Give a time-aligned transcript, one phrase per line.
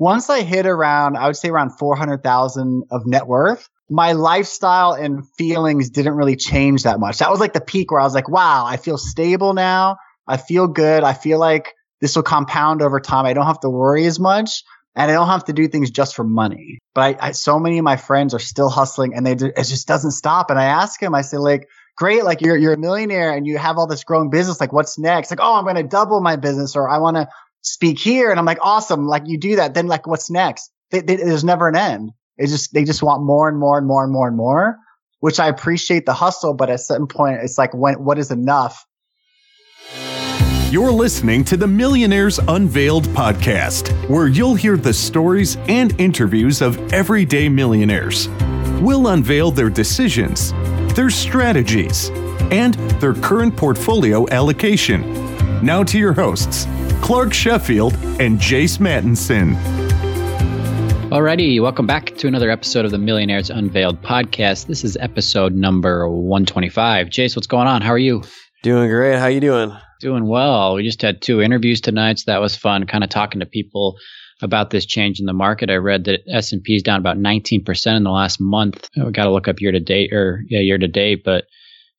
[0.00, 5.28] once I hit around, I would say around 400,000 of net worth, my lifestyle and
[5.36, 7.18] feelings didn't really change that much.
[7.18, 9.98] That was like the peak where I was like, wow, I feel stable now.
[10.26, 11.04] I feel good.
[11.04, 13.26] I feel like this will compound over time.
[13.26, 14.62] I don't have to worry as much
[14.96, 16.78] and I don't have to do things just for money.
[16.94, 19.86] But I, I so many of my friends are still hustling and they, it just
[19.86, 20.48] doesn't stop.
[20.48, 22.24] And I ask him, I say like, great.
[22.24, 24.60] Like you're, you're a millionaire and you have all this growing business.
[24.60, 25.30] Like what's next?
[25.30, 27.28] Like, oh, I'm going to double my business or I want to
[27.62, 28.30] speak here.
[28.30, 29.06] And I'm like, awesome.
[29.06, 29.74] Like you do that.
[29.74, 30.70] Then like, what's next?
[30.90, 32.12] They, they, there's never an end.
[32.36, 34.78] It's just, they just want more and more and more and more and more,
[35.20, 36.54] which I appreciate the hustle.
[36.54, 38.84] But at a certain point, it's like, when, what is enough?
[40.70, 46.92] You're listening to the Millionaires Unveiled podcast, where you'll hear the stories and interviews of
[46.92, 48.28] everyday millionaires.
[48.80, 50.52] We'll unveil their decisions,
[50.94, 52.10] their strategies,
[52.52, 55.12] and their current portfolio allocation.
[55.60, 56.66] Now to your hosts,
[57.02, 59.56] Clark Sheffield, and Jace Mattinson.
[61.10, 64.66] Alrighty, welcome back to another episode of the Millionaires Unveiled podcast.
[64.66, 67.08] This is episode number 125.
[67.08, 67.82] Jace, what's going on?
[67.82, 68.22] How are you?
[68.62, 69.18] Doing great.
[69.18, 69.76] How you doing?
[70.00, 70.74] Doing well.
[70.74, 72.86] We just had two interviews tonight, so that was fun.
[72.86, 73.96] Kind of talking to people
[74.42, 75.70] about this change in the market.
[75.70, 78.88] I read that S and P is down about 19% in the last month.
[78.98, 81.44] Uh, we got to look up year to date or yeah, year to date, but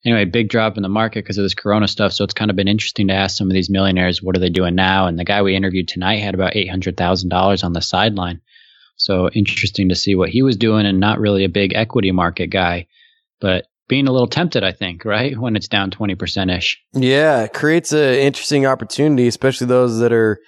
[0.04, 2.12] anyway, big drop in the market because of this corona stuff.
[2.12, 4.48] So it's kind of been interesting to ask some of these millionaires, what are they
[4.48, 5.06] doing now?
[5.06, 8.40] And the guy we interviewed tonight had about $800,000 on the sideline.
[8.96, 12.48] So interesting to see what he was doing and not really a big equity market
[12.48, 12.86] guy,
[13.40, 15.36] but being a little tempted, I think, right?
[15.36, 16.80] When it's down 20% ish.
[16.92, 20.38] Yeah, it creates an interesting opportunity, especially those that are,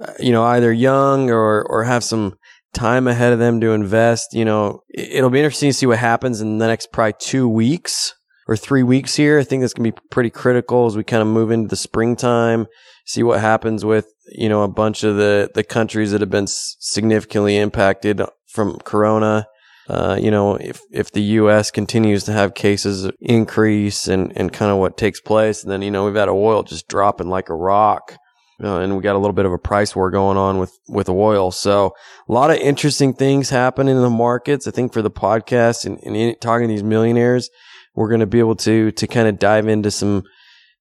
[0.00, 2.36] uh, you know, either young or, or have some
[2.74, 4.34] time ahead of them to invest.
[4.34, 8.12] You know, it'll be interesting to see what happens in the next probably two weeks
[8.46, 9.38] or three weeks here.
[9.38, 11.76] I think that's going to be pretty critical as we kind of move into the
[11.76, 12.66] springtime,
[13.04, 16.46] see what happens with, you know, a bunch of the, the countries that have been
[16.48, 19.46] significantly impacted from Corona.
[19.88, 21.70] Uh, you know, if, if the U.S.
[21.70, 25.90] continues to have cases increase and, and kind of what takes place, and then, you
[25.90, 28.16] know, we've had oil just dropping like a rock.
[28.62, 31.08] Uh, and we got a little bit of a price war going on with, with
[31.08, 31.50] oil.
[31.50, 31.92] So
[32.28, 34.68] a lot of interesting things happening in the markets.
[34.68, 37.50] I think for the podcast and, and talking to these millionaires,
[37.94, 40.24] we're going to be able to to kind of dive into some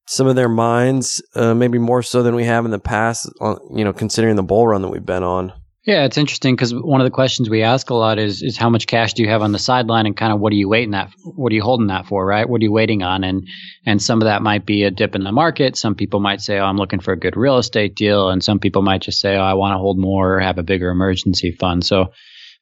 [0.06, 3.30] some of their minds, uh, maybe more so than we have in the past.
[3.40, 5.54] On, you know, considering the bull run that we've been on.
[5.86, 8.70] Yeah, it's interesting because one of the questions we ask a lot is is how
[8.70, 10.92] much cash do you have on the sideline, and kind of what are you waiting
[10.92, 12.48] that, what are you holding that for, right?
[12.48, 13.26] What are you waiting on?
[13.26, 13.46] And
[13.86, 15.76] and some of that might be a dip in the market.
[15.76, 18.60] Some people might say, oh, I'm looking for a good real estate deal, and some
[18.60, 21.52] people might just say, oh, I want to hold more or have a bigger emergency
[21.52, 21.86] fund.
[21.86, 22.14] So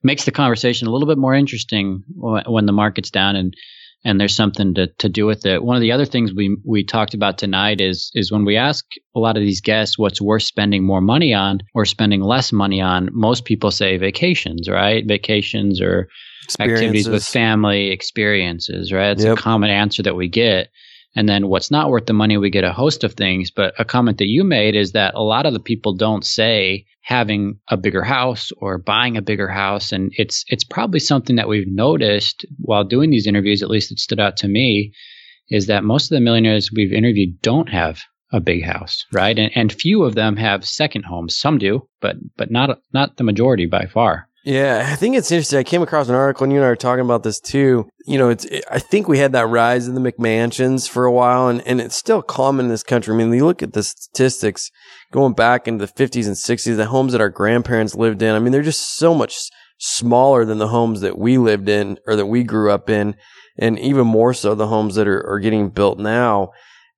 [0.01, 3.55] makes the conversation a little bit more interesting when the market's down and
[4.03, 5.63] and there's something to, to do with it.
[5.63, 8.85] One of the other things we we talked about tonight is is when we ask
[9.15, 12.81] a lot of these guests what's worth spending more money on or spending less money
[12.81, 15.05] on, most people say vacations, right?
[15.07, 16.07] Vacations or
[16.59, 19.11] activities with family, experiences, right?
[19.11, 19.37] It's yep.
[19.37, 20.69] a common answer that we get.
[21.15, 23.51] And then what's not worth the money, we get a host of things.
[23.51, 26.85] But a comment that you made is that a lot of the people don't say
[27.01, 29.91] having a bigger house or buying a bigger house.
[29.91, 33.99] And it's it's probably something that we've noticed while doing these interviews, at least it
[33.99, 34.93] stood out to me,
[35.49, 37.99] is that most of the millionaires we've interviewed don't have
[38.31, 39.37] a big house, right?
[39.37, 41.37] And, and few of them have second homes.
[41.37, 44.29] Some do, but but not not the majority by far.
[44.43, 45.59] Yeah, I think it's interesting.
[45.59, 47.87] I came across an article, and you and I were talking about this too.
[48.07, 51.47] You know, it's I think we had that rise in the McMansions for a while,
[51.47, 53.13] and, and it's still common in this country.
[53.13, 54.71] I mean, you look at the statistics
[55.11, 58.33] going back into the 50s and 60s, the homes that our grandparents lived in.
[58.33, 59.37] I mean, they're just so much
[59.77, 63.15] smaller than the homes that we lived in or that we grew up in,
[63.59, 66.49] and even more so the homes that are, are getting built now.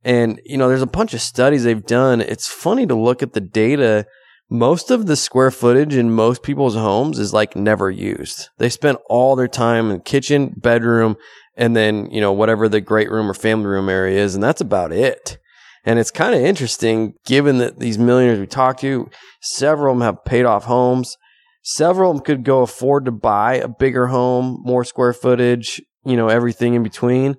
[0.01, 2.21] And you know, there's a bunch of studies they've done.
[2.21, 4.05] It's funny to look at the data
[4.49, 8.49] most of the square footage in most people's homes is like never used.
[8.57, 11.15] They spend all their time in kitchen, bedroom,
[11.55, 14.35] and then, you know, whatever the great room or family room area is.
[14.35, 15.37] And that's about it.
[15.85, 19.09] And it's kind of interesting given that these millionaires we talked to,
[19.41, 21.17] several of them have paid off homes.
[21.63, 26.15] Several of them could go afford to buy a bigger home, more square footage, you
[26.15, 27.35] know, everything in between.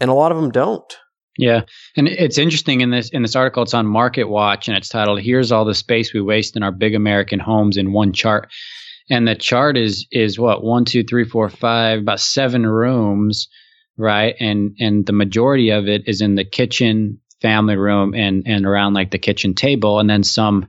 [0.00, 0.96] And a lot of them don't.
[1.38, 1.62] Yeah,
[1.96, 3.62] and it's interesting in this in this article.
[3.62, 6.72] It's on Market Watch, and it's titled "Here's all the space we waste in our
[6.72, 8.50] big American homes in one chart."
[9.08, 13.48] And the chart is is what one, two, three, four, five, about seven rooms,
[13.96, 14.34] right?
[14.40, 18.92] And and the majority of it is in the kitchen, family room, and and around
[18.92, 20.68] like the kitchen table, and then some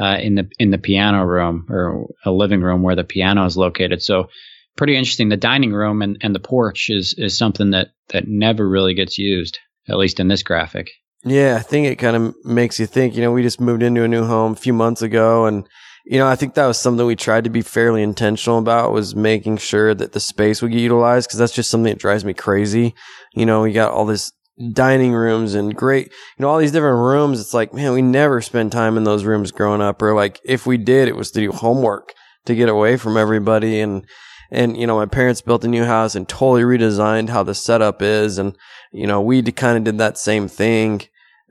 [0.00, 3.58] uh, in the in the piano room or a living room where the piano is
[3.58, 4.02] located.
[4.02, 4.28] So
[4.74, 5.28] pretty interesting.
[5.28, 9.18] The dining room and, and the porch is is something that that never really gets
[9.18, 9.58] used
[9.88, 10.90] at least in this graphic.
[11.24, 13.16] Yeah, I think it kind of makes you think.
[13.16, 15.66] You know, we just moved into a new home a few months ago, and
[16.04, 19.14] you know, I think that was something we tried to be fairly intentional about was
[19.14, 22.34] making sure that the space would get utilized because that's just something that drives me
[22.34, 22.94] crazy.
[23.34, 24.32] You know, we got all this
[24.72, 27.40] dining rooms and great, you know, all these different rooms.
[27.40, 30.66] It's like, man, we never spend time in those rooms growing up, or like if
[30.66, 32.14] we did, it was to do homework
[32.46, 33.80] to get away from everybody.
[33.80, 34.06] And,
[34.50, 38.02] and, you know, my parents built a new house and totally redesigned how the setup
[38.02, 38.38] is.
[38.38, 38.56] And,
[38.92, 41.02] you know, we kind of did that same thing.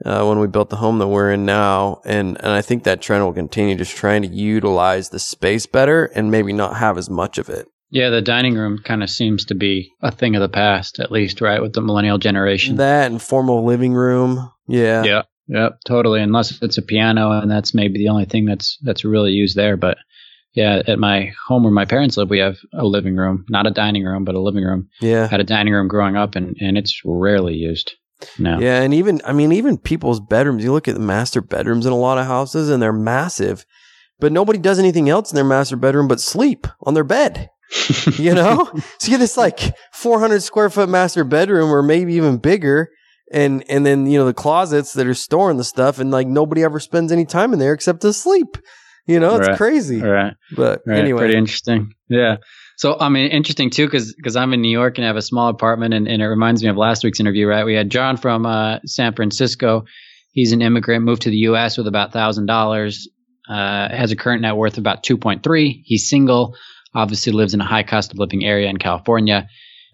[0.04, 2.00] Uh, when we built the home that we're in now.
[2.04, 6.04] And, and I think that trend will continue just trying to utilize the space better
[6.04, 7.66] and maybe not have as much of it.
[7.90, 11.10] Yeah, the dining room kind of seems to be a thing of the past, at
[11.10, 12.76] least, right, with the millennial generation.
[12.76, 14.52] That and formal living room.
[14.68, 15.02] Yeah.
[15.02, 15.22] Yeah.
[15.48, 16.20] Yeah, totally.
[16.20, 19.78] Unless it's a piano and that's maybe the only thing that's that's really used there.
[19.78, 19.96] But
[20.52, 23.70] yeah, at my home where my parents live, we have a living room, not a
[23.70, 24.88] dining room, but a living room.
[25.00, 25.26] Yeah.
[25.26, 27.92] Had a dining room growing up and, and it's rarely used.
[28.38, 28.58] No.
[28.58, 30.64] Yeah, and even I mean, even people's bedrooms.
[30.64, 33.64] You look at the master bedrooms in a lot of houses, and they're massive,
[34.18, 37.48] but nobody does anything else in their master bedroom but sleep on their bed.
[38.18, 38.68] you know,
[38.98, 42.90] so you get this like 400 square foot master bedroom, or maybe even bigger,
[43.30, 46.64] and and then you know the closets that are storing the stuff, and like nobody
[46.64, 48.56] ever spends any time in there except to sleep.
[49.08, 49.56] You know, it's Right.
[49.56, 50.00] crazy.
[50.00, 50.34] Right.
[50.54, 51.94] But Right, anyway, pretty interesting.
[52.08, 52.36] Yeah.
[52.76, 55.48] So I mean, interesting too, because I'm in New York and I have a small
[55.48, 57.46] apartment, and, and it reminds me of last week's interview.
[57.48, 59.84] Right, we had John from uh, San Francisco.
[60.32, 61.76] He's an immigrant, moved to the U.S.
[61.76, 63.08] with about thousand dollars.
[63.48, 65.82] Uh, has a current net worth of about two point three.
[65.86, 66.54] He's single.
[66.94, 69.48] Obviously, lives in a high cost of living area in California.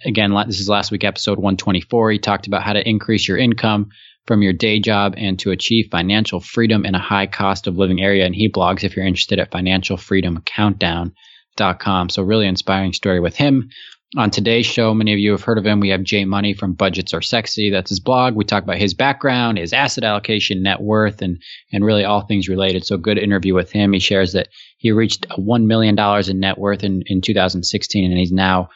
[0.04, 2.10] Again, this is last week episode 124.
[2.10, 3.88] He talked about how to increase your income
[4.26, 8.00] from your day job and to achieve financial freedom in a high cost of living
[8.00, 8.24] area.
[8.24, 12.08] And he blogs if you're interested at financialfreedomcountdown.com.
[12.08, 13.70] So really inspiring story with him.
[14.16, 15.80] On today's show, many of you have heard of him.
[15.80, 17.70] We have Jay Money from Budgets Are Sexy.
[17.70, 18.36] That's his blog.
[18.36, 21.42] We talk about his background, his asset allocation, net worth, and
[21.72, 22.86] and really all things related.
[22.86, 23.92] So good interview with him.
[23.92, 28.18] He shares that he reached one million dollars in net worth in, in 2016, and
[28.18, 28.68] he's now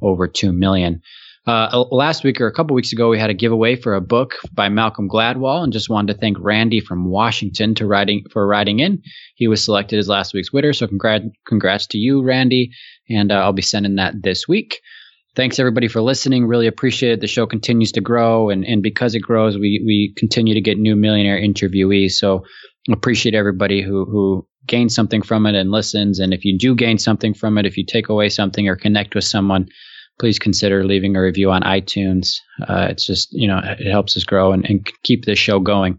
[0.00, 1.02] over two million.
[1.46, 4.36] Uh, last week or a couple weeks ago, we had a giveaway for a book
[4.54, 8.80] by Malcolm Gladwell, and just wanted to thank Randy from Washington to writing for writing
[8.80, 9.02] in.
[9.34, 12.70] He was selected as last week's winner, so congrats, congrats to you, Randy.
[13.10, 14.80] And uh, I'll be sending that this week.
[15.36, 16.46] Thanks everybody for listening.
[16.46, 17.20] Really appreciate it.
[17.20, 20.78] The show continues to grow, and and because it grows, we we continue to get
[20.78, 22.12] new millionaire interviewees.
[22.12, 22.44] So
[22.90, 26.20] appreciate everybody who who gains something from it and listens.
[26.20, 29.14] And if you do gain something from it, if you take away something or connect
[29.14, 29.68] with someone,
[30.18, 32.36] please consider leaving a review on iTunes.
[32.60, 35.98] Uh, it's just, you know, it helps us grow and, and keep this show going.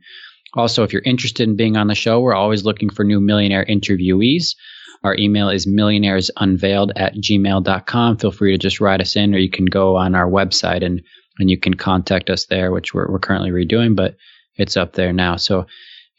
[0.53, 3.65] Also, if you're interested in being on the show, we're always looking for new millionaire
[3.65, 4.55] interviewees.
[5.03, 8.17] Our email is millionairesunveiled at gmail.com.
[8.17, 11.01] Feel free to just write us in, or you can go on our website and,
[11.37, 14.15] and you can contact us there, which we're, we're currently redoing, but
[14.55, 15.35] it's up there now.
[15.35, 15.65] So,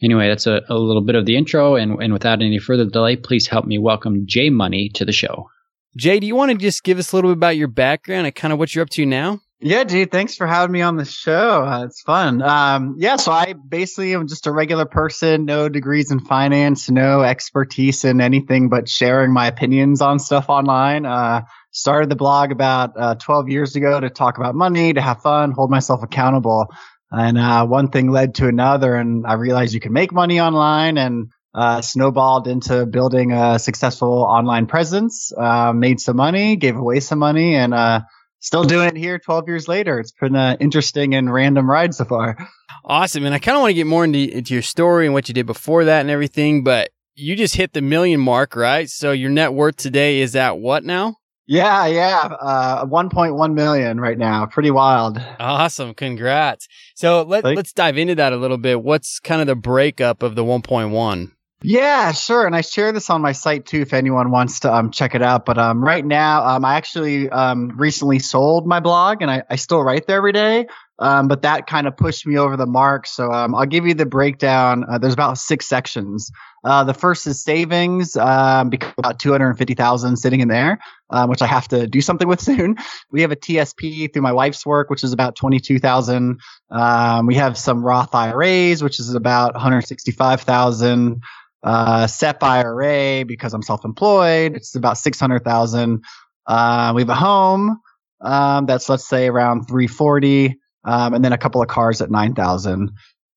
[0.02, 1.76] anyway, that's a, a little bit of the intro.
[1.76, 5.48] And, and without any further delay, please help me welcome Jay Money to the show.
[5.96, 8.34] Jay, do you want to just give us a little bit about your background and
[8.34, 9.40] kind of what you're up to now?
[9.60, 11.64] Yeah, dude, thanks for having me on the show.
[11.64, 12.42] Uh, it's fun.
[12.42, 17.22] Um, yeah, so I basically am just a regular person, no degrees in finance, no
[17.22, 21.06] expertise in anything but sharing my opinions on stuff online.
[21.06, 21.40] Uh,
[21.70, 25.52] started the blog about uh, 12 years ago to talk about money, to have fun,
[25.52, 26.66] hold myself accountable.
[27.10, 30.98] And uh, one thing led to another, and I realized you can make money online
[30.98, 37.00] and uh, snowballed into building a successful online presence, uh, made some money, gave away
[37.00, 38.02] some money, and uh,
[38.40, 39.98] still doing it here 12 years later.
[39.98, 42.36] It's been an interesting and random ride so far.
[42.84, 43.24] Awesome.
[43.24, 45.34] And I kind of want to get more into, into your story and what you
[45.34, 48.88] did before that and everything, but you just hit the million mark, right?
[48.88, 51.16] So your net worth today is at what now?
[51.46, 52.28] Yeah, yeah.
[52.40, 54.46] Uh, 1.1 million right now.
[54.46, 55.18] Pretty wild.
[55.40, 55.94] Awesome.
[55.94, 56.68] Congrats.
[56.96, 57.56] So let, Thanks.
[57.56, 58.82] let's dive into that a little bit.
[58.82, 61.32] What's kind of the breakup of the 1.1?
[61.62, 62.46] Yeah, sure.
[62.46, 65.22] And I share this on my site too if anyone wants to um, check it
[65.22, 65.46] out.
[65.46, 69.56] But um, right now, um, I actually um, recently sold my blog and I, I
[69.56, 70.66] still write there every day.
[70.98, 73.06] Um, but that kind of pushed me over the mark.
[73.06, 74.84] So um, I'll give you the breakdown.
[74.88, 76.30] Uh, there's about six sections.
[76.64, 80.78] Uh, the first is savings, um, because about 250,000 sitting in there,
[81.10, 82.76] um, which I have to do something with soon.
[83.10, 86.40] We have a TSP through my wife's work, which is about 22,000.
[86.70, 91.22] Um, we have some Roth IRAs, which is about 165,000
[91.62, 94.56] uh, SEP IRA because I'm self-employed.
[94.56, 96.04] It's about 600,000.
[96.46, 97.80] Uh, we have a home,
[98.20, 100.58] um, that's let's say around 340.
[100.86, 102.92] Um, and then a couple of cars at 9,000.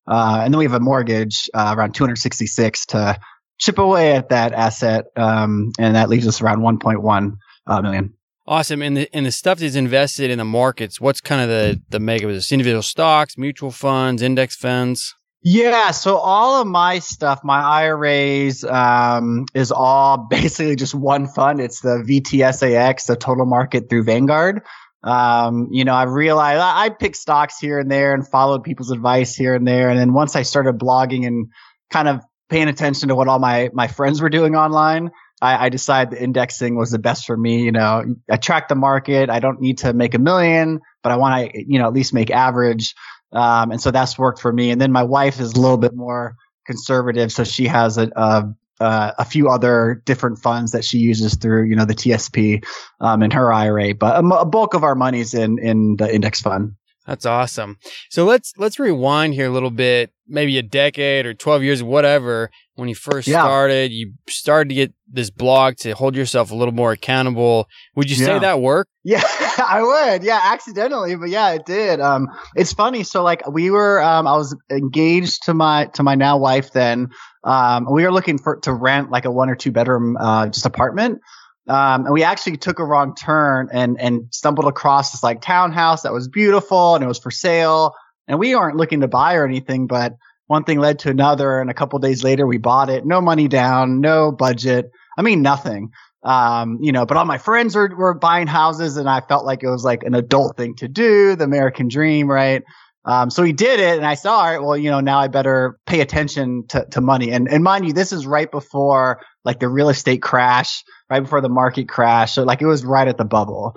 [0.06, 3.18] Uh, and then we have a mortgage, uh, around 266 to
[3.58, 5.06] chip away at that asset.
[5.16, 8.14] Um, and that leaves us around 1.1 uh, million.
[8.46, 8.82] Awesome.
[8.82, 12.00] And the, and the stuff that's invested in the markets, what's kind of the, the
[12.00, 15.14] mega, is this individual stocks, mutual funds, index funds?
[15.42, 21.60] Yeah, so all of my stuff, my IRAs, um, is all basically just one fund.
[21.60, 24.62] It's the VTSAX, the total market through Vanguard.
[25.02, 28.90] Um, you know, I realized I, I pick stocks here and there and followed people's
[28.90, 29.88] advice here and there.
[29.88, 31.48] And then once I started blogging and
[31.90, 35.68] kind of paying attention to what all my, my friends were doing online, I, I
[35.70, 37.62] decided the indexing was the best for me.
[37.62, 39.30] You know, I track the market.
[39.30, 42.12] I don't need to make a million, but I want to, you know, at least
[42.12, 42.94] make average.
[43.32, 44.70] Um, and so that's worked for me.
[44.70, 46.34] And then my wife is a little bit more
[46.66, 47.32] conservative.
[47.32, 51.76] So she has a, a, a few other different funds that she uses through, you
[51.76, 52.64] know, the TSP,
[53.00, 56.40] um, in her IRA, but a, a bulk of our money's in, in the index
[56.40, 56.74] fund.
[57.10, 57.76] That's awesome.
[58.08, 62.52] So let's let's rewind here a little bit, maybe a decade or 12 years, whatever.
[62.76, 63.42] When you first yeah.
[63.42, 67.68] started, you started to get this blog to hold yourself a little more accountable.
[67.96, 68.38] Would you say yeah.
[68.38, 68.92] that worked?
[69.02, 70.22] Yeah, I would.
[70.22, 71.98] Yeah, accidentally, but yeah, it did.
[71.98, 73.02] Um, it's funny.
[73.02, 77.08] So like we were, um, I was engaged to my to my now wife then.
[77.42, 80.64] Um, we were looking for to rent like a one or two bedroom uh, just
[80.64, 81.22] apartment.
[81.68, 86.02] Um, and we actually took a wrong turn and and stumbled across this like townhouse
[86.02, 87.94] that was beautiful and it was for sale.
[88.26, 91.60] And we aren't looking to buy or anything, but one thing led to another.
[91.60, 93.06] And a couple days later, we bought it.
[93.06, 94.90] No money down, no budget.
[95.16, 95.92] I mean, nothing.
[96.22, 99.62] Um, you know, but all my friends were, were buying houses and I felt like
[99.62, 102.62] it was like an adult thing to do, the American dream, right?
[103.10, 105.80] Um, so he did it and I saw, right, well, you know, now I better
[105.84, 107.32] pay attention to, to money.
[107.32, 111.40] And, and mind you, this is right before like the real estate crash, right before
[111.40, 112.34] the market crash.
[112.34, 113.74] So like it was right at the bubble.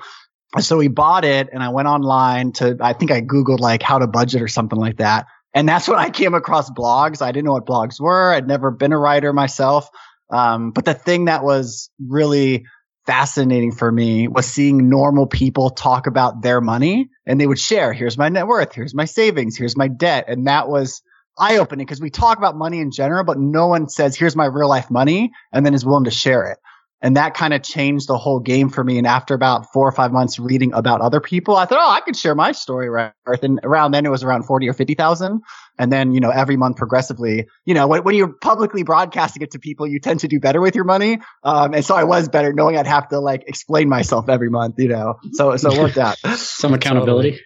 [0.60, 3.98] So we bought it and I went online to, I think I Googled like how
[3.98, 5.26] to budget or something like that.
[5.56, 7.24] And that's when I came across blogs.
[7.24, 8.34] I didn't know what blogs were.
[8.34, 9.90] I'd never been a writer myself.
[10.30, 12.66] Um, but the thing that was really
[13.06, 17.94] fascinating for me was seeing normal people talk about their money and they would share,
[17.94, 20.26] here's my net worth, here's my savings, here's my debt.
[20.28, 21.02] And that was
[21.38, 24.46] eye opening because we talk about money in general, but no one says, here's my
[24.46, 26.60] real life money and then is willing to share it.
[27.04, 28.98] And that kind of changed the whole game for me.
[28.98, 32.00] And after about four or five months reading about other people, I thought, oh, I
[32.00, 33.12] could share my story, right?
[33.42, 35.42] And around then it was around 40 or 50,000.
[35.78, 39.52] And then, you know, every month progressively, you know, when, when, you're publicly broadcasting it
[39.52, 41.20] to people, you tend to do better with your money.
[41.44, 44.76] Um, and so I was better knowing I'd have to like explain myself every month,
[44.78, 46.18] you know, so, so it worked out.
[46.36, 47.40] Some accountability.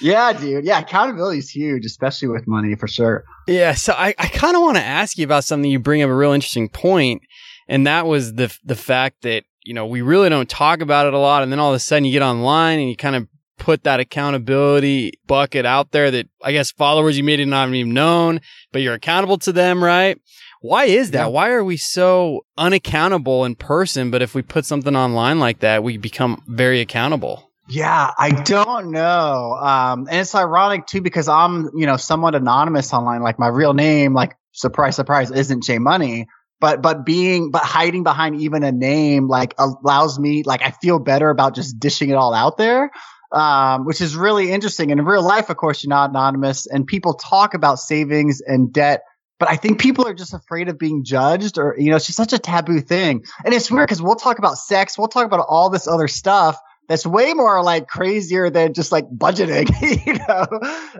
[0.00, 0.64] Yeah, dude.
[0.64, 3.24] Yeah, accountability is huge, especially with money for sure.
[3.46, 3.74] Yeah.
[3.74, 6.14] So I, I kind of want to ask you about something you bring up a
[6.14, 7.22] real interesting point,
[7.68, 11.14] and that was the the fact that you know we really don't talk about it
[11.14, 13.28] a lot, and then all of a sudden you get online and you kind of
[13.58, 17.94] put that accountability bucket out there that I guess followers you may not have even
[17.94, 18.40] known,
[18.72, 20.20] but you're accountable to them, right?
[20.60, 21.24] Why is that?
[21.24, 21.26] Yeah.
[21.26, 24.10] Why are we so unaccountable in person?
[24.10, 27.50] But if we put something online like that, we become very accountable.
[27.68, 29.58] Yeah, I don't know.
[29.60, 33.22] Um, and it's ironic too because I'm, you know, somewhat anonymous online.
[33.22, 36.26] Like my real name, like surprise, surprise, isn't Jay Money.
[36.60, 40.98] But but being but hiding behind even a name like allows me like I feel
[40.98, 42.90] better about just dishing it all out there.
[43.32, 44.92] Um, which is really interesting.
[44.92, 48.72] And in real life, of course, you're not anonymous, and people talk about savings and
[48.72, 49.02] debt
[49.38, 52.16] but I think people are just afraid of being judged or, you know, it's just
[52.16, 53.24] such a taboo thing.
[53.44, 56.56] And it's weird because we'll talk about sex, we'll talk about all this other stuff,
[56.88, 59.70] that's way more like crazier than just like budgeting,
[60.06, 60.46] you know.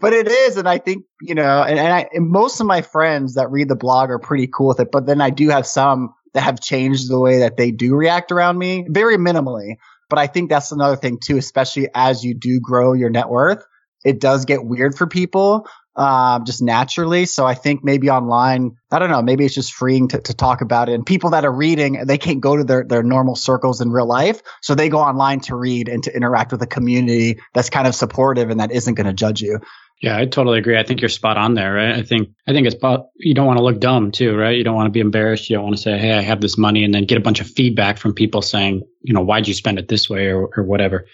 [0.00, 2.82] But it is, and I think you know, and, and, I, and most of my
[2.82, 4.90] friends that read the blog are pretty cool with it.
[4.90, 8.32] But then I do have some that have changed the way that they do react
[8.32, 9.76] around me, very minimally.
[10.08, 13.64] But I think that's another thing too, especially as you do grow your net worth.
[14.04, 15.66] It does get weird for people
[15.96, 17.24] um, just naturally.
[17.24, 20.60] So I think maybe online, I don't know, maybe it's just freeing to, to talk
[20.60, 20.94] about it.
[20.94, 24.06] And people that are reading, they can't go to their, their normal circles in real
[24.06, 24.42] life.
[24.60, 27.94] So they go online to read and to interact with a community that's kind of
[27.94, 29.60] supportive and that isn't going to judge you.
[30.02, 30.78] Yeah, I totally agree.
[30.78, 31.94] I think you're spot on there, right?
[31.94, 32.76] I think I think it's
[33.16, 34.54] you don't want to look dumb too, right?
[34.54, 35.48] You don't want to be embarrassed.
[35.48, 37.40] You don't want to say, "Hey, I have this money," and then get a bunch
[37.40, 40.64] of feedback from people saying, you know, why'd you spend it this way or, or
[40.64, 41.06] whatever.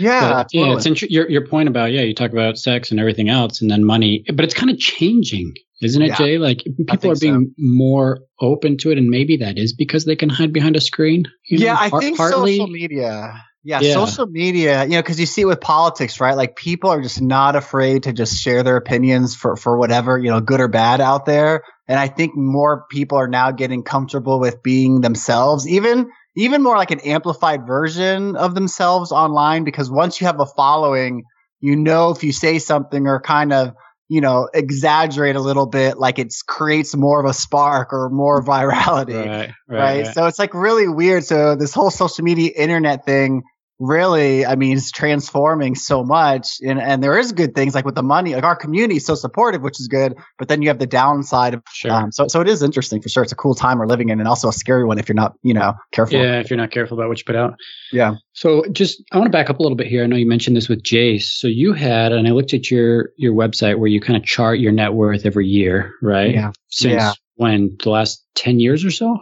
[0.00, 0.72] Yeah, but, yeah.
[0.74, 2.02] It's int- your your point about yeah.
[2.02, 5.54] You talk about sex and everything else, and then money, but it's kind of changing,
[5.82, 6.38] isn't it, yeah, Jay?
[6.38, 7.52] Like people are being so.
[7.58, 11.24] more open to it, and maybe that is because they can hide behind a screen.
[11.48, 12.56] yeah, know, I think partly.
[12.56, 13.44] social media.
[13.62, 16.34] Yeah, yeah, social media, you know, because you see it with politics, right?
[16.34, 20.30] Like people are just not afraid to just share their opinions for, for whatever, you
[20.30, 21.62] know, good or bad out there.
[21.86, 26.76] And I think more people are now getting comfortable with being themselves, even even more
[26.76, 31.24] like an amplified version of themselves online because once you have a following,
[31.60, 33.74] you know, if you say something or kind of,
[34.08, 38.42] you know, exaggerate a little bit, like it creates more of a spark or more
[38.42, 39.26] virality.
[39.28, 40.06] Right, right, right.
[40.06, 41.24] So it's like really weird.
[41.24, 43.42] So this whole social media internet thing
[43.80, 46.58] really, I mean, it's transforming so much.
[46.64, 49.14] And, and there is good things like with the money, like our community is so
[49.14, 50.14] supportive, which is good.
[50.38, 51.90] But then you have the downside of, Sure.
[51.90, 53.22] um, so, so it is interesting for sure.
[53.22, 55.32] It's a cool time we're living in and also a scary one if you're not,
[55.42, 56.18] you know, careful.
[56.18, 57.54] yeah, if you're not careful about what you put out.
[57.90, 58.14] Yeah.
[58.34, 60.04] So just I want to back up a little bit here.
[60.04, 61.22] I know you mentioned this with Jace.
[61.38, 64.60] So you had, and I looked at your your website where you kind of chart
[64.60, 66.34] your net worth every year, right?
[66.34, 66.52] Yeah.
[66.68, 67.12] Since Yeah.
[67.36, 67.76] when?
[67.82, 69.18] The last ten years or so?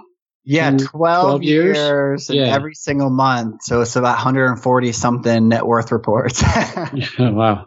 [0.51, 1.77] Yeah, Mm, 12, 12 years?
[1.77, 2.55] years, and Yeah.
[2.55, 3.63] every single month.
[3.65, 6.43] So it's about 140 something net worth reports.
[6.43, 6.89] Oh,
[7.33, 7.67] wow.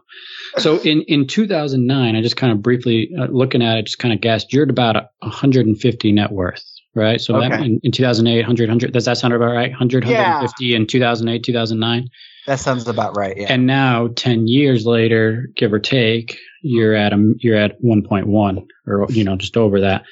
[0.57, 4.13] So in, in 2009, I just kind of briefly uh, looking at it, just kind
[4.13, 6.63] of guessed you're at about a 150 net worth,
[6.95, 7.21] right?
[7.21, 9.69] So that, in, in 2008, 100, 100, does that sound about right?
[9.69, 10.39] 100, Yeah.
[10.41, 12.09] 150 in 2008, 2009.
[12.47, 13.37] that sounds about right.
[13.37, 13.53] Yeah.
[13.53, 19.05] And now 10 years later, give or take, you're at a, you're at 1.1 or,
[19.11, 20.03] you know, just over that.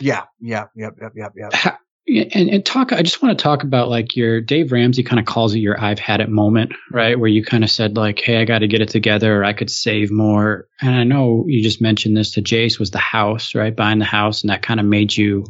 [0.00, 0.24] yeah.
[0.40, 0.70] Yep.
[0.76, 0.92] Yep.
[1.00, 1.12] Yep.
[1.16, 1.32] Yep.
[1.36, 1.78] Yep.
[2.06, 5.26] And, and talk, I just want to talk about like your Dave Ramsey kind of
[5.26, 7.18] calls it your I've had it moment, right?
[7.18, 9.52] Where you kind of said like, Hey, I got to get it together or I
[9.52, 10.66] could save more.
[10.80, 13.74] And I know you just mentioned this to Jace was the house, right?
[13.74, 14.42] Buying the house.
[14.42, 15.44] And that kind of made you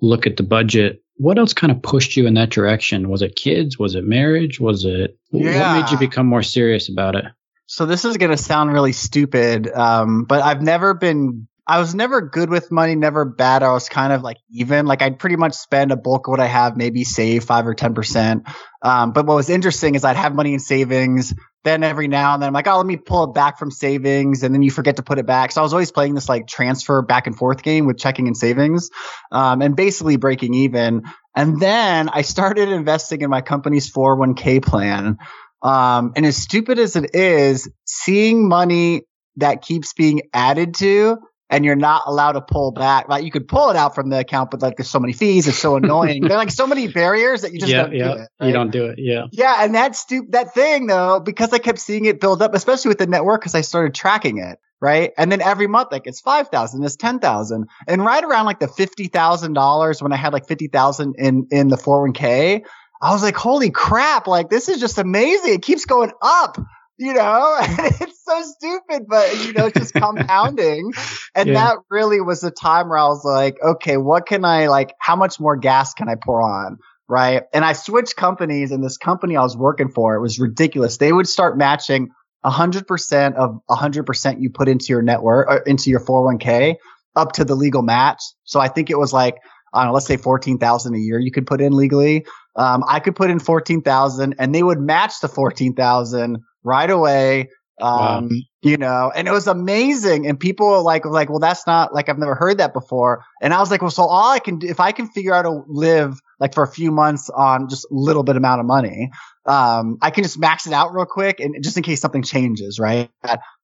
[0.00, 1.02] look at the budget.
[1.16, 3.08] What else kind of pushed you in that direction?
[3.08, 3.78] Was it kids?
[3.78, 4.60] Was it marriage?
[4.60, 5.74] Was it, yeah.
[5.74, 7.24] what made you become more serious about it?
[7.66, 11.48] So this is going to sound really stupid, um, but I've never been.
[11.68, 13.64] I was never good with money, never bad.
[13.64, 14.86] I was kind of like even.
[14.86, 17.74] Like I'd pretty much spend a bulk of what I have, maybe save five or
[17.74, 18.44] ten percent.
[18.82, 21.34] Um, but what was interesting is I'd have money in savings.
[21.64, 24.44] Then every now and then I'm like, oh, let me pull it back from savings,
[24.44, 25.50] and then you forget to put it back.
[25.50, 28.36] So I was always playing this like transfer back and forth game with checking and
[28.36, 28.90] savings,
[29.32, 31.02] um, and basically breaking even.
[31.34, 35.18] And then I started investing in my company's 401k plan.
[35.62, 39.02] Um, and as stupid as it is, seeing money
[39.38, 41.18] that keeps being added to
[41.48, 44.18] and you're not allowed to pull back, like you could pull it out from the
[44.18, 46.22] account, but like there's so many fees, it's so annoying.
[46.22, 48.14] there are like so many barriers that you just yeah, don't yeah.
[48.14, 48.28] do it.
[48.46, 48.98] You don't do it.
[48.98, 49.26] Yeah.
[49.30, 52.88] Yeah, and that stu- that thing though, because I kept seeing it build up, especially
[52.88, 55.12] with the net worth, because I started tracking it, right?
[55.16, 58.58] And then every month, like it's five thousand, it's ten thousand, and right around like
[58.58, 62.06] the fifty thousand dollars when I had like fifty thousand in in the four hundred
[62.06, 62.64] one k,
[63.00, 64.26] I was like, holy crap!
[64.26, 65.54] Like this is just amazing.
[65.54, 66.58] It keeps going up.
[66.98, 70.92] You know, and it's so stupid, but you know, just compounding.
[71.34, 71.54] And Yeah.
[71.54, 74.94] that really was the time where I was like, okay, what can I like?
[74.98, 76.78] How much more gas can I pour on?
[77.08, 77.44] right?
[77.52, 80.96] And I switched companies and this company I was working for, it was ridiculous.
[80.96, 82.08] They would start matching
[82.44, 86.76] 100% of 100% you put into your network, or into your 401k
[87.14, 88.22] up to the legal match.
[88.44, 89.36] So I think it was like,
[89.72, 92.24] I don't know, let's say 14,000 a year you could put in legally.
[92.56, 97.50] Um, I could put in 14,000 and they would match the 14,000 right away.
[97.80, 98.28] Um, Wow.
[98.62, 100.26] you know, and it was amazing.
[100.26, 103.22] And people were like, like, well, that's not like, I've never heard that before.
[103.40, 105.42] And I was like, well, so all I can do, if I can figure out
[105.42, 109.10] to live like for a few months on just a little bit amount of money,
[109.44, 112.80] um, I can just max it out real quick and just in case something changes,
[112.80, 113.08] right?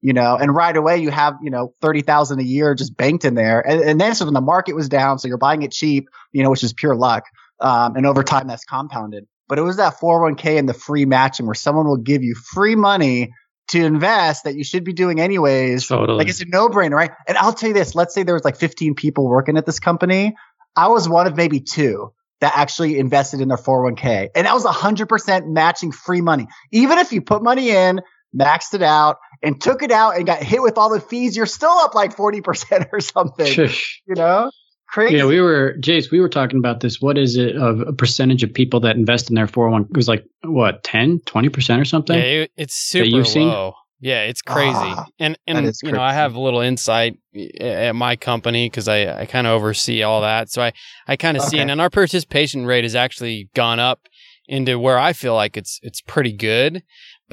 [0.03, 3.35] You know, and right away you have, you know, 30,000 a year just banked in
[3.35, 3.67] there.
[3.67, 6.43] And, and then so when the market was down, so you're buying it cheap, you
[6.45, 7.25] know, which is pure luck.
[7.59, 9.27] Um, and over time that's compounded.
[9.53, 12.75] But it was that 401k and the free matching where someone will give you free
[12.75, 13.35] money
[13.69, 15.89] to invest that you should be doing anyways.
[15.89, 16.17] Totally.
[16.17, 17.11] Like it's a no brainer, right?
[17.29, 19.79] And I'll tell you this, let's say there was like 15 people working at this
[19.79, 20.37] company.
[20.75, 24.31] I was one of maybe two that actually invested in their 401k.
[24.35, 26.47] And that was 100% matching free money.
[26.71, 28.01] Even if you put money in,
[28.35, 31.45] maxed it out and took it out and got hit with all the fees, you're
[31.45, 34.01] still up like 40% or something, Shush.
[34.07, 34.51] you know?
[34.93, 35.17] Crazy.
[35.17, 37.01] Yeah, we were, Jace, we were talking about this.
[37.01, 39.89] What is it of a percentage of people that invest in their 401?
[39.91, 42.19] It was like, what, 10, 20% or something?
[42.19, 43.49] Yeah, it's super you've seen?
[43.49, 43.75] low.
[44.01, 44.75] Yeah, it's crazy.
[44.75, 47.19] Ah, and and is you know, I have a little insight
[47.61, 50.51] at my company because I, I kind of oversee all that.
[50.51, 50.73] So I,
[51.07, 51.71] I kind of see it.
[51.71, 54.09] And our participation rate has actually gone up
[54.49, 56.83] into where I feel like it's it's pretty good.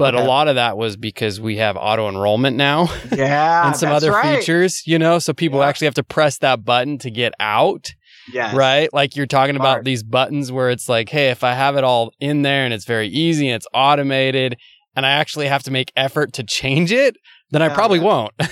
[0.00, 3.66] But a lot of that was because we have auto enrollment now yeah.
[3.66, 4.38] and some other right.
[4.38, 5.68] features, you know, so people Yeah.
[5.68, 7.94] actually have to press that button to get out.
[8.32, 8.54] Yes.
[8.54, 8.92] Right?
[8.92, 12.12] Like you're talking about these buttons where it's like, hey, if I have it all
[12.20, 14.56] in there and it's very easy and it's automated
[14.96, 17.16] and I actually have to make effort to change it,
[17.50, 18.04] then I probably yeah.
[18.04, 18.32] won't.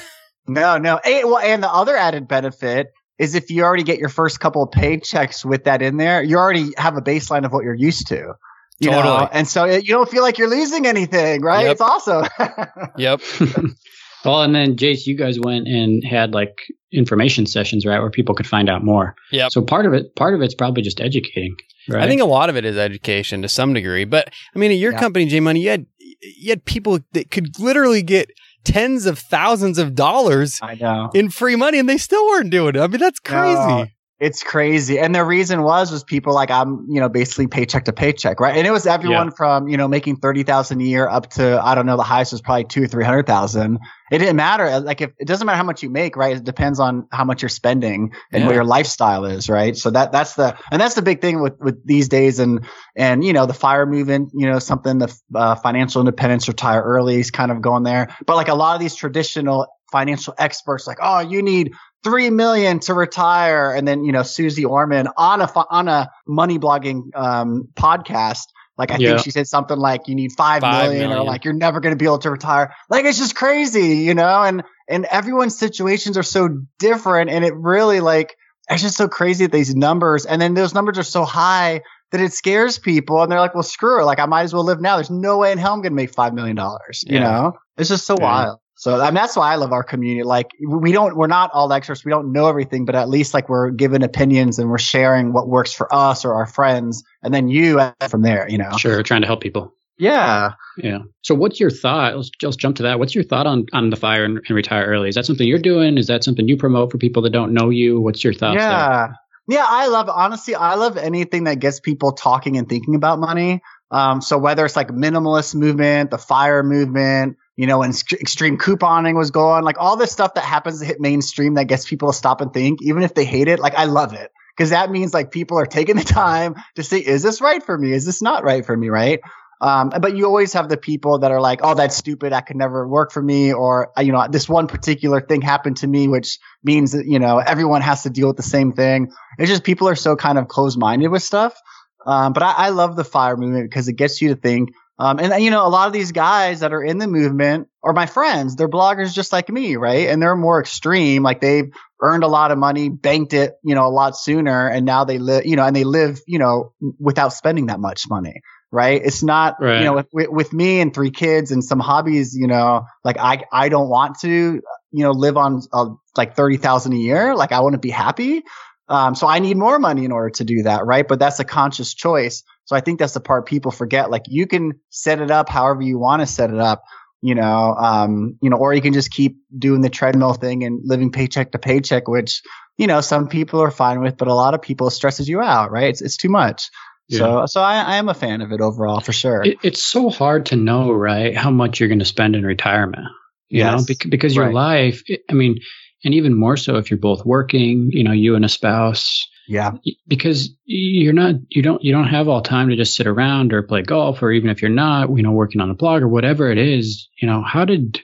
[0.49, 0.99] No, no.
[1.05, 2.87] Hey, well, and the other added benefit
[3.19, 6.39] is if you already get your first couple of paychecks with that in there, you
[6.39, 8.33] already have a baseline of what you're used to.
[8.81, 9.03] You Totally.
[9.19, 11.63] know, and so it, you don't feel like you're losing anything, right?
[11.65, 11.73] Yep.
[11.73, 12.27] It's awesome.
[12.97, 13.21] yep.
[14.25, 16.57] well, and then Jace, you guys went and had like
[16.93, 19.15] information sessions, right, where people could find out more.
[19.33, 19.49] Yeah.
[19.49, 21.57] So part of it, part of it's probably just educating,
[21.89, 22.03] right?
[22.05, 24.05] I think a lot of it is education to some degree.
[24.05, 25.01] But I mean, at your Yeah.
[25.01, 25.87] company, Jay Money, you had
[26.21, 28.31] you had people that could literally get
[28.65, 31.11] tens of thousands of dollars I know.
[31.15, 32.81] in free money and they still weren't doing it.
[32.81, 33.55] I mean, that's crazy.
[33.55, 33.87] No.
[34.21, 34.99] It's crazy.
[34.99, 38.57] And the reason was, was people like, I'm, you know, basically paycheck to paycheck, right?
[38.57, 39.35] And it was everyone Yeah.
[39.37, 42.41] from, you know, making 30,000 a year up to, I don't know, the highest was
[42.41, 43.79] probably two or 300,000.
[44.11, 44.81] It didn't matter.
[44.81, 46.37] Like if it doesn't matter how much you make, right?
[46.37, 49.77] It depends on how much you're spending and what your lifestyle is, right?
[49.77, 53.23] So that, that's the, and that's the big thing with, with these days and, and,
[53.23, 57.31] you know, the fire movement, you know, something the uh, financial independence, retire early is
[57.31, 58.09] kind of going there.
[58.27, 61.73] But like a lot of these traditional financial experts, like, oh, you need
[62.05, 66.59] three million to retire, and then you know Susie Orman on a on a money
[66.59, 68.45] blogging um, podcast.
[68.77, 69.09] Like I Yeah.
[69.09, 71.93] think she said something like you need five Five million, or like you're never going
[71.95, 72.73] to be able to retire.
[72.89, 74.43] Like it's just crazy, you know.
[74.43, 78.37] And and everyone's situations are so different, and it really like
[78.71, 81.81] it's just so crazy that these numbers, and then those numbers are so high
[82.13, 84.05] that it scares people, and they're like, well, screw it.
[84.05, 84.97] Like I might as well live now.
[84.97, 87.03] There's no way in hell I'm going to make five million dollars.
[87.07, 88.23] You know, it's just so Yeah.
[88.23, 88.59] wild.
[88.79, 90.23] So I mean, that's why I love our community.
[90.23, 92.05] Like we don't, we're not all experts.
[92.05, 95.49] We don't know everything, but at least like we're giving opinions and we're sharing what
[95.49, 97.03] works for us or our friends.
[97.23, 98.71] And then you from there, you know?
[98.79, 99.75] Sure, trying to help people.
[99.99, 100.53] Yeah.
[100.77, 101.01] Yeah.
[101.23, 102.17] So, what's your thought?
[102.17, 103.01] Let's just jump to that.
[103.01, 105.09] What's your thought on on the fire and, and retire early?
[105.09, 105.99] Is that something you're doing?
[105.99, 108.01] Is that something you promote for people that don't know you?
[108.01, 108.59] What's your thoughts?
[108.59, 108.69] there?
[108.69, 109.09] Yeah.
[109.49, 109.67] Yeah.
[109.69, 113.61] I love, honestly, I love anything that gets people talking and thinking about money.
[113.91, 119.17] Um, so whether it's like minimalist movement, the fire movement, you know, when extreme couponing
[119.17, 122.17] was going, like all this stuff that happens to hit mainstream that gets people to
[122.17, 124.31] stop and think, even if they hate it, like I love it.
[124.57, 127.77] Cause that means like people are taking the time to say, is this right for
[127.77, 127.93] me?
[127.93, 128.91] Is this not right for me?
[128.91, 129.19] Right.
[129.61, 132.31] Um, but you always have the people that are like, oh, that's stupid.
[132.33, 133.53] That could never work for me.
[133.53, 137.19] Or, uh, you know, this one particular thing happened to me, which means that, you
[137.19, 139.11] know, everyone has to deal with the same thing.
[139.37, 141.61] It's just people are so kind of closed minded with stuff.
[142.07, 144.71] Um, but I, I love the fire movement because it gets you to think.
[144.99, 147.93] Um, and you know, a lot of these guys that are in the movement are
[147.93, 148.57] my friends.
[148.57, 150.09] They're bloggers just like me, right?
[150.09, 151.23] And they're more extreme.
[151.23, 151.71] Like they've
[152.03, 155.19] earned a lot of money, banked it, you know, a lot sooner, and now they
[155.19, 158.41] live, you know, and they live, you know, without spending that much money,
[158.73, 159.01] right?
[159.05, 159.79] It's not, Right.
[159.79, 163.45] you know, with, with, me and three kids and some hobbies, you know, like I
[163.53, 167.37] I don't want to, you know, live on uh, like thirty thousand a year.
[167.37, 168.43] Like I want to be happy.
[168.89, 171.07] Um, so I need more money in order to do that, right?
[171.07, 172.43] But that's a conscious choice.
[172.69, 174.11] So I think that's the part people forget.
[174.11, 176.85] Like you can set it up however you want to set it up,
[177.23, 180.83] you know, um, you know, or you can just keep doing the treadmill thing and
[180.85, 182.43] living paycheck to paycheck, which,
[182.77, 185.71] you know, some people are fine with, but a lot of people stresses you out,
[185.71, 185.89] right?
[185.89, 186.69] It's, it's too much.
[187.09, 187.21] Yeah.
[187.21, 189.45] So, so I, I am a fan of it overall for sure.
[189.45, 193.07] It, it's so hard to know, right, how much you're going to spend in retirement.
[193.49, 193.87] You know, Yes.
[193.87, 194.55] Bec- because your Right.
[194.55, 195.03] life.
[195.31, 195.59] I mean,
[196.05, 197.89] and even more so if you're both working.
[197.93, 199.27] You know, you and a spouse.
[199.49, 199.73] Yeah.
[200.07, 203.63] Because you're not, you don't, you don't have all time to just sit around or
[203.63, 206.51] play golf, or even if you're not, you know, working on a blog or whatever
[206.51, 207.09] it is.
[207.21, 208.01] You know, how did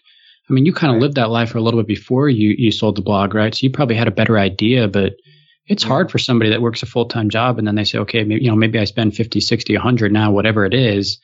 [0.49, 1.03] I mean, you kind of Right.
[1.03, 3.55] lived that life for a little bit before you you sold the blog, right?
[3.55, 5.13] So you probably had a better idea, but
[5.67, 8.45] it's hard for somebody that works a full-time job and then they say, okay, maybe,
[8.45, 11.19] you know, maybe I spend 50, 60, 100 now, whatever it is,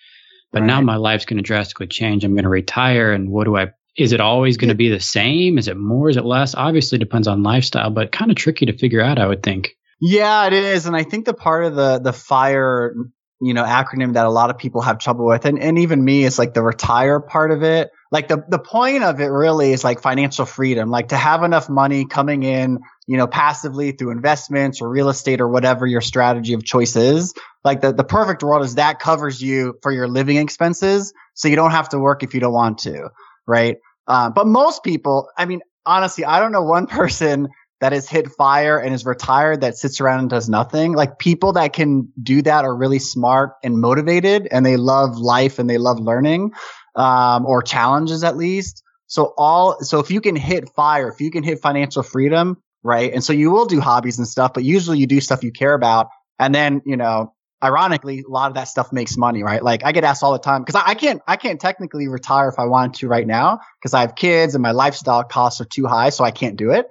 [0.53, 2.25] but now my life's going to drastically change.
[2.25, 5.01] I'm going to retire and what do I is it always going to be the
[5.01, 5.59] same?
[5.59, 6.09] Is it more?
[6.09, 6.55] Is it less?
[6.55, 9.77] Obviously depends on lifestyle, but kind of tricky to figure out, I would think.
[10.01, 10.87] Yeah, it is.
[10.87, 12.95] And I think the part of the, the fire,
[13.41, 16.25] you know, acronym that a lot of people have trouble with, and, and even me,
[16.25, 17.91] is like the retire part of it.
[18.11, 21.69] Like the, the point of it really is like financial freedom, like to have enough
[21.69, 26.55] money coming in, you know, passively through investments or real estate or whatever your strategy
[26.55, 27.35] of choice is.
[27.63, 31.13] Like the, the perfect world is that covers you for your living expenses.
[31.35, 33.11] So you don't have to work if you don't want to.
[33.47, 33.77] Right.
[34.07, 37.49] Uh, but most people, I mean, honestly, I don't know one person
[37.81, 40.93] that has hit fire and is retired that sits around and does nothing.
[40.93, 45.59] Like people that can do that are really smart and motivated and they love life
[45.59, 46.53] and they love learning,
[46.95, 48.83] um, or challenges at least.
[49.07, 53.13] So all, so if you can hit fire, if you can hit financial freedom, right?
[53.13, 55.75] And so you will do hobbies and stuff, but usually you do stuff you care
[55.75, 56.09] about.
[56.39, 59.63] And then, you know, ironically, a lot of that stuff makes money, right?
[59.63, 62.49] Like I get asked all the time because I, I can't, I can't technically retire
[62.49, 65.67] if I wanted to right now because I have kids and my lifestyle costs are
[65.67, 66.11] too high.
[66.11, 66.87] So I can't do it.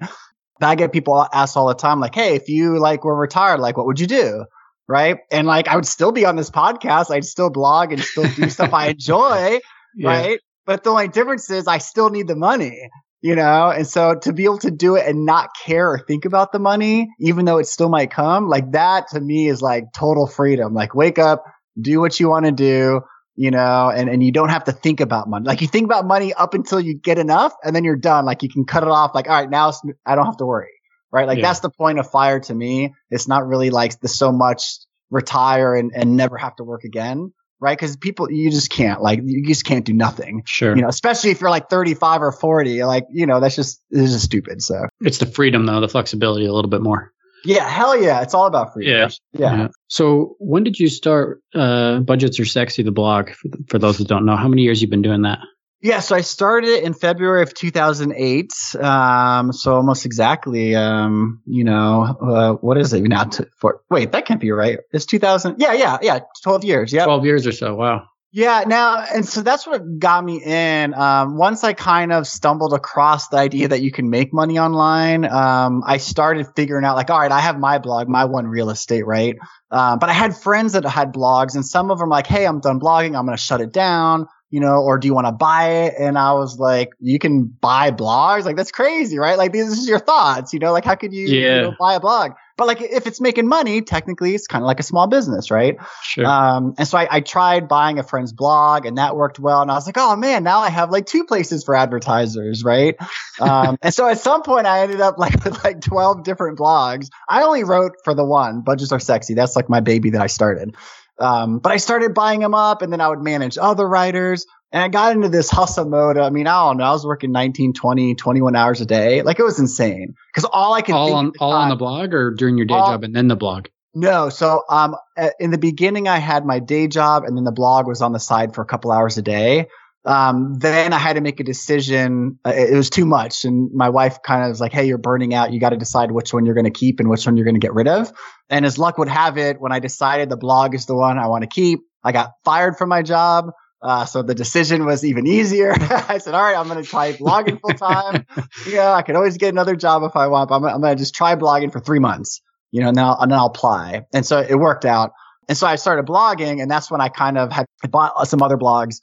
[0.60, 3.60] But I get people asked all the time, like, Hey, if you like were retired,
[3.60, 4.46] like, what would you do?
[4.88, 5.20] Right.
[5.32, 7.12] And like, I would still be on this podcast.
[7.12, 9.60] I'd still blog and still do stuff I enjoy.
[10.02, 10.40] Right.
[10.66, 12.90] But the only difference is I still need the money,
[13.22, 13.70] you know?
[13.70, 16.60] And so to be able to do it and not care or think about the
[16.60, 20.74] money, even though it still might come, like that to me is like total freedom.
[20.74, 21.44] Like wake up,
[21.80, 23.02] do what you want to do,
[23.40, 25.46] you know, and, and you don't have to think about money.
[25.48, 28.26] Like you think about money up until you get enough and then you're done.
[28.26, 29.12] Like you can cut it off.
[29.16, 29.72] Like, all right, now
[30.06, 30.74] I don't have to worry.
[31.10, 31.26] Right.
[31.26, 31.44] Like Yeah.
[31.44, 32.94] that's the point of fire to me.
[33.10, 34.66] It's not really like the so much
[35.10, 37.32] retire and, and never have to work again.
[37.62, 37.80] Right.
[37.80, 40.76] Cause people, you just can't like, you just can't do nothing Sure.
[40.76, 44.12] you know, especially if you're like 35 or 40, like, you know, that's just, this
[44.14, 44.62] is stupid.
[44.62, 47.14] So it's the freedom though, the flexibility a little bit more.
[47.46, 48.22] Yeah, hell yeah.
[48.22, 48.90] It's all about free.
[48.90, 49.10] Yeah.
[49.34, 49.56] yeah.
[49.56, 49.68] Yeah.
[49.88, 53.30] So when did you start uh, Budgets Are Sexy, the blog?
[53.32, 55.40] For, for those that don't know, how many years you've been doing that?
[55.82, 58.52] Yeah, so I started it in February of 2008.
[58.82, 63.24] Um, so almost exactly, um, you know, uh, what is it now?
[63.24, 64.80] To, for wait, that can't be right.
[64.92, 65.56] It's 2000.
[65.60, 66.92] Yeah, yeah, yeah, 12 years.
[66.92, 67.76] Yeah, 12 years or so.
[67.76, 68.08] Wow.
[68.32, 70.94] Yeah, now, and so that's what got me in.
[70.94, 75.26] Um, once I kind of stumbled across the idea that you can make money online,
[75.26, 78.70] um, I started figuring out like, all right, I have my blog, my one real
[78.70, 79.36] estate, right?
[79.72, 82.60] Um, but I had friends that had blogs and some of them like, Hey, I'm
[82.60, 83.18] done blogging.
[83.18, 85.96] I'm going to shut it down you know, or do you want to buy it?
[86.00, 88.46] And I was like, you can buy blogs?
[88.46, 89.38] Like, that's crazy, right?
[89.38, 91.56] Like, this is your thoughts, you know, like, how could you, Yeah.
[91.56, 92.32] you know, buy a blog?
[92.58, 95.78] But like, if it's making money, technically it's kind of like a small business, right?
[96.04, 96.26] Sure.
[96.26, 99.62] Um, and so I, I tried buying a friend's blog and that worked well.
[99.62, 102.96] And I was like, oh man, now I have like two places for advertisers, right?
[103.40, 107.08] Um, and so at some point I ended up like with like 12 different blogs.
[107.30, 109.34] I only wrote for the one, Budgets Are Sexy.
[109.34, 110.76] That's like my baby that I started.
[111.20, 114.46] Um, but I started buying them up and then I would manage other writers.
[114.72, 116.18] And I got into this hustle mode.
[116.18, 116.84] I mean, I don't know.
[116.84, 119.24] I was working 19, 20, 21 hours a day.
[119.24, 120.14] Like it was insane.
[120.36, 122.92] Cause all I could all on all on the blog or during your day All-
[122.92, 123.68] job and then the blog?
[123.96, 124.30] no.
[124.30, 124.96] So, um,
[125.40, 128.20] in the beginning, I had my day job and then the blog was on the
[128.20, 129.68] side for a couple hours a day.
[130.06, 132.40] Um, then I had to make a decision.
[132.46, 133.46] Uh, it was too much.
[133.46, 135.52] And my wife kind of was like, Hey, you're burning out.
[135.52, 137.56] You got to decide which one you're going to keep and which one you're going
[137.56, 138.12] to get rid of.
[138.50, 141.28] And as luck would have it, when I decided the blog is the one I
[141.28, 143.52] want to keep, I got fired from my job.
[143.82, 145.72] Uh, so the decision was even easier.
[145.80, 148.26] I said, all right, I'm going to try blogging full time.
[148.68, 151.02] yeah, I can always get another job if I want, but I'm, I'm going to
[151.02, 154.02] just try blogging for three months, you know, and then, I'll, and then I'll apply.
[154.14, 155.12] And so it worked out.
[155.50, 158.56] And so I started blogging and that's when I kind of had bought some other
[158.56, 159.02] blogs,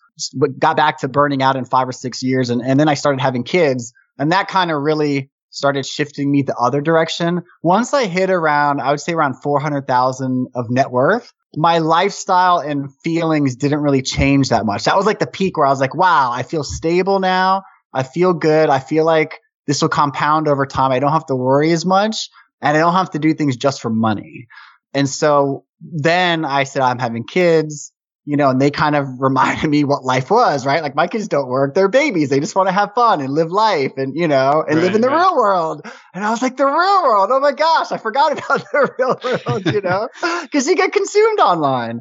[0.60, 2.50] got back to burning out in five or six years.
[2.50, 6.42] And, and then I started having kids and that kind of really started shifting me
[6.42, 7.42] the other direction.
[7.62, 12.94] Once I hit around, I would say around 400,000 of net worth, my lifestyle and
[13.02, 14.84] feelings didn't really change that much.
[14.84, 17.64] That was like the peak where I was like, wow, I feel stable now.
[17.92, 18.68] I feel good.
[18.68, 20.92] I feel like this will compound over time.
[20.92, 22.28] I don't have to worry as much
[22.60, 24.46] and I don't have to do things just for money.
[24.94, 27.92] And so then I said, I'm having kids,
[28.24, 30.82] you know, and they kind of reminded me what life was, right?
[30.82, 31.74] Like my kids don't work.
[31.74, 32.28] They're babies.
[32.28, 35.00] They just want to have fun and live life and, you know, and live in
[35.00, 35.16] the right.
[35.16, 35.86] real world.
[36.14, 37.30] And I was like, the real world.
[37.32, 37.92] Oh my gosh.
[37.92, 40.08] I forgot about the real world, you know,
[40.52, 42.00] cause you get consumed online.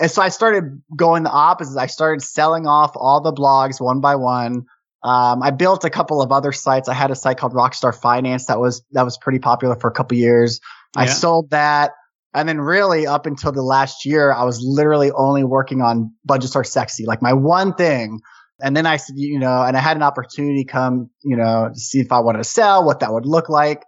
[0.00, 1.78] And so I started going the opposite.
[1.78, 4.64] I started selling off all the blogs one by one.
[5.04, 6.88] Um, I built a couple of other sites.
[6.88, 9.92] I had a site called Rockstar Finance that was, that was pretty popular for a
[9.92, 10.60] couple years.
[10.94, 11.92] I sold that.
[12.34, 16.56] And then really up until the last year, I was literally only working on budgets
[16.56, 18.20] are sexy, like my one thing.
[18.60, 21.78] And then I said, you know, and I had an opportunity come, you know, to
[21.78, 23.82] see if I wanted to sell, what that would look like.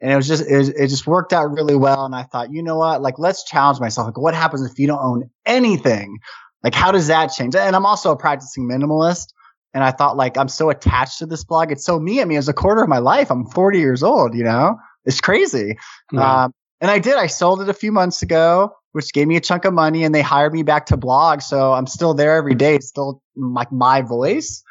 [0.00, 2.06] And it was just, it, was- it just worked out really well.
[2.06, 3.02] And I thought, you know what?
[3.02, 4.06] Like, let's challenge myself.
[4.06, 6.18] Like, what happens if you don't own anything?
[6.62, 7.54] Like, how does that change?
[7.54, 9.26] And I'm also a practicing minimalist.
[9.74, 11.70] And I thought, like, I'm so attached to this blog.
[11.70, 12.20] It's so me.
[12.20, 13.30] I mean, it's a quarter of my life.
[13.30, 14.76] I'm 40 years old, you know?
[15.04, 15.76] It's crazy.
[16.12, 16.44] Wow.
[16.46, 17.16] Um, and I did.
[17.16, 20.14] I sold it a few months ago, which gave me a chunk of money, and
[20.14, 21.40] they hired me back to blog.
[21.42, 22.76] So I'm still there every day.
[22.76, 24.62] It's still like my voice,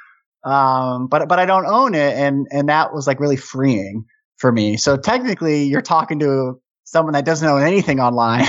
[0.44, 4.06] um, but but I don't own it, and and that was like really freeing
[4.38, 4.78] for me.
[4.78, 8.46] So technically, you're talking to someone that doesn't own anything online,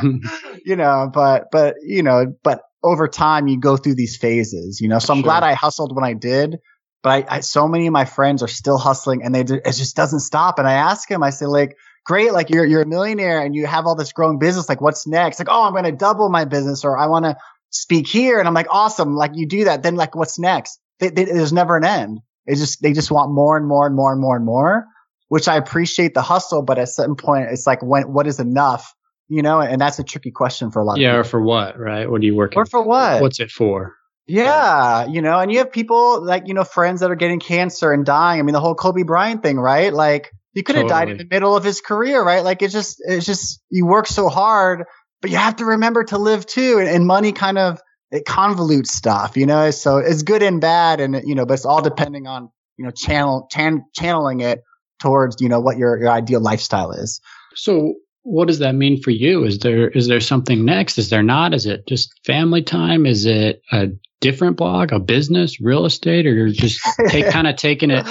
[0.64, 1.10] you know.
[1.12, 4.98] But but you know, but over time, you go through these phases, you know.
[4.98, 5.24] So I'm Sure.
[5.24, 6.58] glad I hustled when I did.
[7.02, 9.94] But I, I, so many of my friends are still hustling, and they it just
[9.96, 10.58] doesn't stop.
[10.58, 13.66] And I ask him, I say like great, like you're you're a millionaire and you
[13.66, 14.68] have all this growing business.
[14.68, 15.38] Like, what's next?
[15.38, 17.36] Like, oh, I'm going to double my business, or I want to
[17.70, 18.38] speak here.
[18.38, 19.16] And I'm like, awesome.
[19.16, 20.78] Like, you do that, then like, what's next?
[21.00, 22.20] They, they, there's never an end.
[22.46, 24.86] It just they just want more and more and more and more and more,
[25.28, 28.94] which I appreciate the hustle, but at some point, it's like, when what is enough?
[29.28, 31.78] You know, and that's a tricky question for a lot yeah, of or for what,
[31.78, 32.10] right?
[32.10, 33.22] What are you working Or for what?
[33.22, 33.94] What's it for?
[34.26, 37.92] Yeah, you know, and you have people like, you know, friends that are getting cancer
[37.92, 38.38] and dying.
[38.38, 39.92] I mean, the whole Kobe Bryant thing, right?
[39.92, 42.44] Like, he could have died in the middle of his career, right?
[42.44, 44.84] Like, it's just, it's just, you work so hard,
[45.20, 46.78] but you have to remember to live too.
[46.78, 47.80] And, and money kind of,
[48.12, 49.70] it convolutes stuff, you know?
[49.72, 51.00] So it's good and bad.
[51.00, 54.62] And, you know, but it's all depending on, you know, channel, chan- channeling it
[55.00, 57.20] towards, you know, what your, your ideal lifestyle is.
[57.56, 59.44] So what does that mean for you?
[59.44, 60.98] Is there is there something next?
[60.98, 61.52] Is there not?
[61.52, 63.06] Is it just family time?
[63.06, 63.88] Is it a
[64.20, 68.06] different blog, a business, real estate, or you're just take kind of taking it?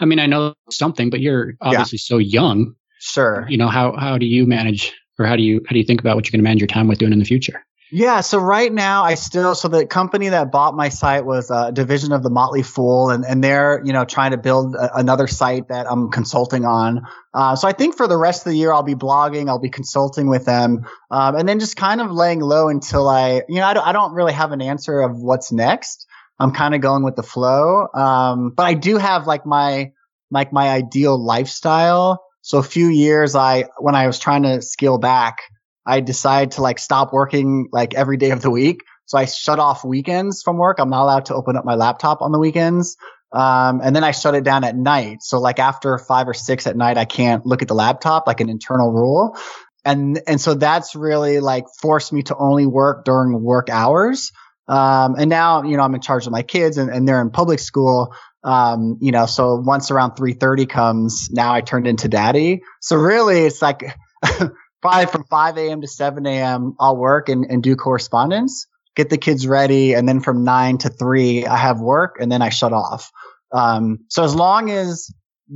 [0.00, 2.74] I mean, I know something, but you're obviously so young.
[3.00, 3.46] Sure.
[3.48, 6.00] You know how how do you manage, or how do you how do you think
[6.00, 7.64] about what you're going to manage your time with doing in the future?
[7.90, 11.72] Yeah, so right now I still so the company that bought my site was a
[11.72, 15.26] division of the Motley Fool, and and they're you know trying to build a, another
[15.26, 17.06] site that I'm consulting on.
[17.32, 19.70] Uh, so I think for the rest of the year I'll be blogging, I'll be
[19.70, 23.66] consulting with them, um, and then just kind of laying low until I you know
[23.66, 26.06] I don't, I don't really have an answer of what's next.
[26.38, 29.92] I'm kind of going with the flow, um, but I do have like my
[30.30, 32.24] like my ideal lifestyle.
[32.42, 35.38] So a few years I when I was trying to scale back.
[35.86, 38.82] I decided to like stop working like every day of the week.
[39.06, 40.78] So I shut off weekends from work.
[40.78, 42.94] I'm not allowed to open up my laptop on the weekends.
[43.32, 45.22] Um, and then I shut it down at night.
[45.22, 48.40] So like after five or six at night, I can't look at the laptop, like
[48.40, 49.36] an internal rule.
[49.84, 54.30] And, and so that's really like forced me to only work during work hours.
[54.68, 57.30] Um, and now, you know, I'm in charge of my kids and, and they're in
[57.30, 58.14] public school.
[58.44, 62.62] Um, you know, so once around 3.30 comes, now I turned into daddy.
[62.80, 63.96] So really it's like,
[64.82, 65.80] probably from 5 a.m.
[65.80, 66.74] to 7 a.m.
[66.78, 69.94] I'll work and, and do correspondence, get the kids ready.
[69.94, 73.10] And then from 9 to 3, I have work and then I shut off.
[73.52, 75.10] Um, so as long as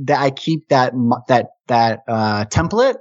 [0.05, 0.93] that I keep that,
[1.27, 2.95] that, that, uh, template,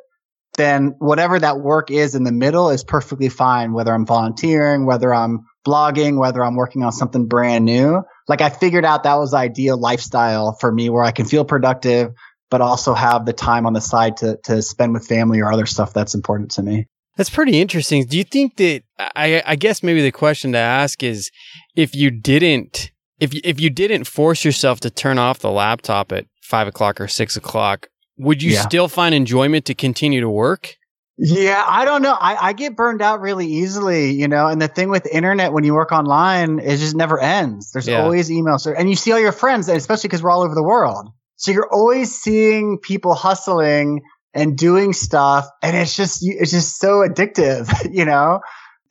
[0.59, 5.13] then whatever that work is in the middle is perfectly fine, whether I'm volunteering, whether
[5.15, 8.03] I'm blogging, whether I'm working on something brand new.
[8.29, 11.45] Like I figured out that was the ideal lifestyle for me where I can feel
[11.45, 12.13] productive,
[12.51, 15.67] but also have the time on the side to to spend with family or other
[15.67, 16.87] stuff that's important to me.
[17.17, 18.05] That's pretty interesting.
[18.07, 21.31] Do you think that I, I guess maybe the question to ask is
[21.77, 26.27] if you didn't if if you didn't force yourself to turn off the laptop at
[26.43, 28.63] five o'clock or six o'clock, would you yeah.
[28.63, 30.77] still find enjoyment to continue to work?
[31.19, 32.17] Yeah, I don't know.
[32.19, 34.47] I, I get burned out really easily, you know.
[34.49, 37.73] And the thing with internet when you work online, it just never ends.
[37.73, 38.03] There's yeah.
[38.03, 41.11] always emails, and you see all your friends, especially because we're all over the world.
[41.37, 44.03] So you're always seeing people hustling
[44.35, 45.49] and doing stuff.
[45.63, 48.41] And it's just, it's just so addictive, you know?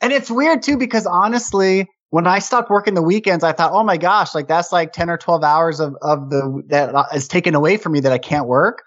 [0.02, 3.84] And it's weird too, because honestly, when I stopped working the weekends, I thought, oh
[3.84, 7.56] my gosh, like that's like 10 or 12 hours of, of the, that is taken
[7.56, 8.84] away from me that I can't work.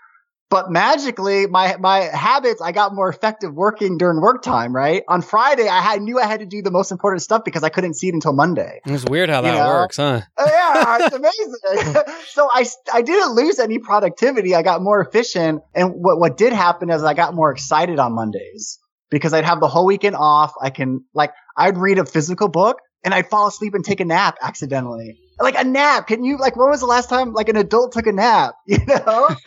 [0.51, 4.75] But magically, my my habits, I got more effective working during work time.
[4.75, 7.63] Right on Friday, I had, knew I had to do the most important stuff because
[7.63, 8.81] I couldn't see it until Monday.
[8.85, 9.67] It's weird how that know?
[9.67, 10.21] works, huh?
[10.37, 12.03] Uh, yeah, it's amazing.
[12.29, 14.55] so I I didn't lose any productivity.
[14.55, 18.13] I got more efficient, and what what did happen is I got more excited on
[18.13, 18.79] Mondays
[19.11, 20.53] because I'd have the whole weekend off.
[20.61, 24.05] I can like I'd read a physical book and I'd fall asleep and take a
[24.05, 26.07] nap accidentally like a nap.
[26.07, 28.55] Can you like when was the last time like an adult took a nap?
[28.67, 29.29] You know?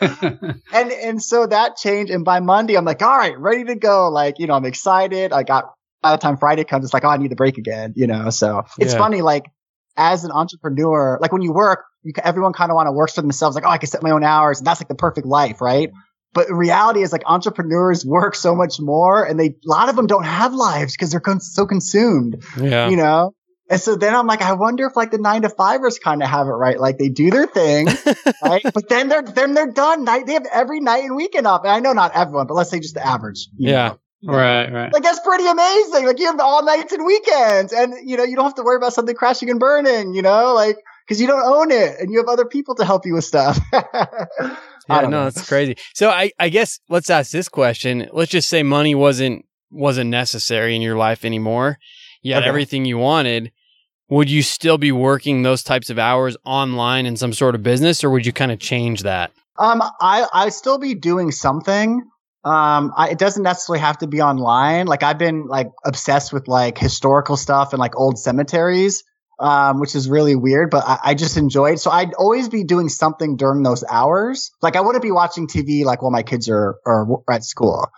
[0.72, 2.12] and and so that changed.
[2.12, 4.08] And by Monday, I'm like, all right, ready to go.
[4.08, 5.32] Like, you know, I'm excited.
[5.32, 5.72] I got
[6.02, 8.30] by the time Friday comes, it's like, oh, I need the break again, you know?
[8.30, 8.98] So it's yeah.
[8.98, 9.46] funny, like
[9.96, 13.20] as an entrepreneur, like when you work, you, everyone kind of want to work for
[13.20, 13.56] themselves.
[13.56, 14.58] Like, oh, I can set my own hours.
[14.58, 15.90] And that's like the perfect life, right?
[16.34, 20.06] But reality is like entrepreneurs work so much more and they, a lot of them
[20.06, 22.88] don't have lives because they're con- so consumed, yeah.
[22.88, 23.34] you know?
[23.70, 26.28] And so then I'm like, I wonder if like the nine to fivers kind of
[26.28, 26.80] have it right.
[26.80, 27.88] Like they do their thing,
[28.42, 28.62] right?
[28.62, 30.04] But then they're, then they're done.
[30.04, 31.62] Night, they have every night and weekend off.
[31.64, 33.48] And I know not everyone, but let's say just the average.
[33.56, 33.96] Yeah.
[34.22, 34.32] Know?
[34.34, 34.92] Right, right.
[34.92, 36.06] Like that's pretty amazing.
[36.06, 38.76] Like you have all nights and weekends and you know, you don't have to worry
[38.76, 40.78] about something crashing and burning, you know, like,
[41.08, 43.58] cause you don't own it and you have other people to help you with stuff.
[43.72, 44.56] yeah,
[44.88, 45.24] no, know.
[45.24, 45.76] that's crazy.
[45.94, 48.08] So I, I guess let's ask this question.
[48.12, 51.78] Let's just say money wasn't, wasn't necessary in your life anymore.
[52.22, 52.48] You had okay.
[52.48, 53.52] everything you wanted
[54.08, 58.02] would you still be working those types of hours online in some sort of business
[58.02, 59.30] or would you kind of change that?
[59.58, 62.02] Um, I, I still be doing something.
[62.44, 64.86] Um, I, it doesn't necessarily have to be online.
[64.86, 69.02] Like I've been like obsessed with like historical stuff and like old cemeteries,
[69.40, 71.80] um, which is really weird, but I, I just enjoy it.
[71.80, 74.52] So I'd always be doing something during those hours.
[74.62, 77.88] Like I wouldn't be watching TV like while my kids are, are at school.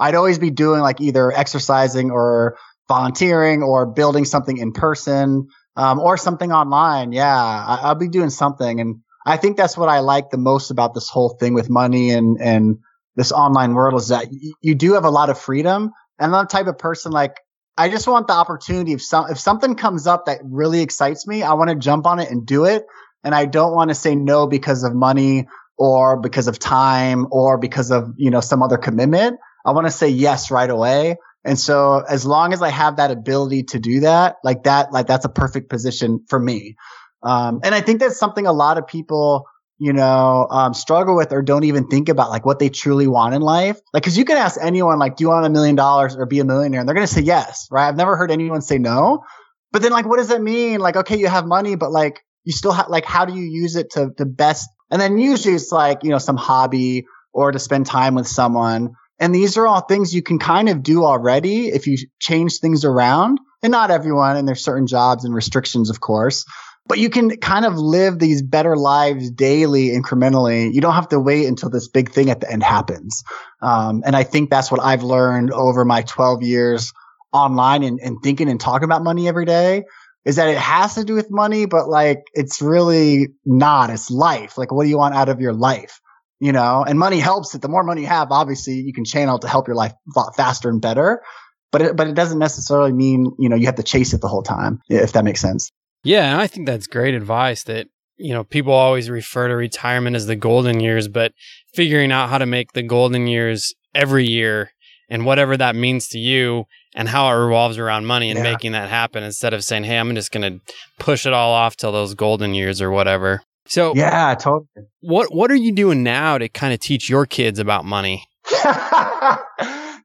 [0.00, 2.56] I'd always be doing like either exercising or
[2.88, 7.12] volunteering or building something in person um, or something online.
[7.12, 8.80] Yeah, I, will be doing something.
[8.80, 12.10] And I think that's what I like the most about this whole thing with money
[12.10, 12.78] and, and
[13.16, 15.92] this online world is that y- you do have a lot of freedom.
[16.18, 17.36] And I'm the type of person like,
[17.76, 18.92] I just want the opportunity.
[18.92, 22.18] If some, if something comes up that really excites me, I want to jump on
[22.18, 22.84] it and do it.
[23.24, 25.46] And I don't want to say no because of money
[25.78, 29.38] or because of time or because of, you know, some other commitment.
[29.64, 31.16] I want to say yes right away.
[31.44, 35.06] And so as long as I have that ability to do that, like that, like
[35.06, 36.76] that's a perfect position for me.
[37.22, 39.46] Um, and I think that's something a lot of people,
[39.78, 43.34] you know, um, struggle with or don't even think about like what they truly want
[43.34, 43.80] in life.
[43.94, 46.40] Like, cause you can ask anyone, like, do you want a million dollars or be
[46.40, 46.80] a millionaire?
[46.80, 47.88] And they're going to say yes, right?
[47.88, 49.24] I've never heard anyone say no.
[49.72, 50.80] But then like, what does that mean?
[50.80, 53.76] Like, okay, you have money, but like, you still have, like, how do you use
[53.76, 54.68] it to, the best?
[54.90, 58.94] And then usually it's like, you know, some hobby or to spend time with someone.
[59.20, 62.84] And these are all things you can kind of do already if you change things
[62.84, 63.38] around.
[63.62, 66.46] and not everyone, and there's certain jobs and restrictions, of course.
[66.86, 70.72] But you can kind of live these better lives daily, incrementally.
[70.72, 73.22] You don't have to wait until this big thing at the end happens.
[73.60, 76.92] Um, and I think that's what I've learned over my 12 years
[77.32, 79.84] online and, and thinking and talking about money every day
[80.24, 83.90] is that it has to do with money, but like it's really not.
[83.90, 84.58] It's life.
[84.58, 86.00] Like, what do you want out of your life?
[86.40, 87.60] You know, and money helps it.
[87.60, 90.34] The more money you have, obviously you can channel to help your life a lot
[90.36, 91.22] faster and better.
[91.70, 94.28] But it, but it doesn't necessarily mean, you know, you have to chase it the
[94.28, 95.70] whole time, if that makes sense.
[96.02, 96.32] Yeah.
[96.32, 100.26] And I think that's great advice that, you know, people always refer to retirement as
[100.26, 101.32] the golden years, but
[101.74, 104.70] figuring out how to make the golden years every year
[105.10, 106.64] and whatever that means to you
[106.94, 108.44] and how it revolves around money and yeah.
[108.44, 111.76] making that happen instead of saying, "Hey, I'm just going to push it all off
[111.76, 114.66] till those golden years or whatever." So, yeah, totally.
[115.00, 118.26] What what are you doing now to kind of teach your kids about money?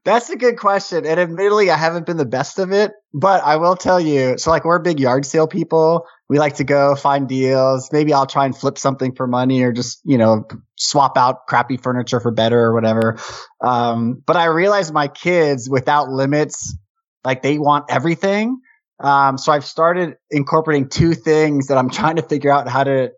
[0.06, 1.04] That's a good question.
[1.04, 4.38] And admittedly, I haven't been the best of it, but I will tell you.
[4.38, 6.06] So like we're big yard sale people.
[6.28, 7.90] We like to go find deals.
[7.92, 10.46] Maybe I'll try and flip something for money or just, you know,
[10.76, 13.18] swap out crappy furniture for better or whatever.
[13.60, 16.76] Um, but I realize my kids without limits,
[17.24, 18.60] like they want everything.
[19.00, 23.10] Um, so I've started incorporating two things that I'm trying to figure out how to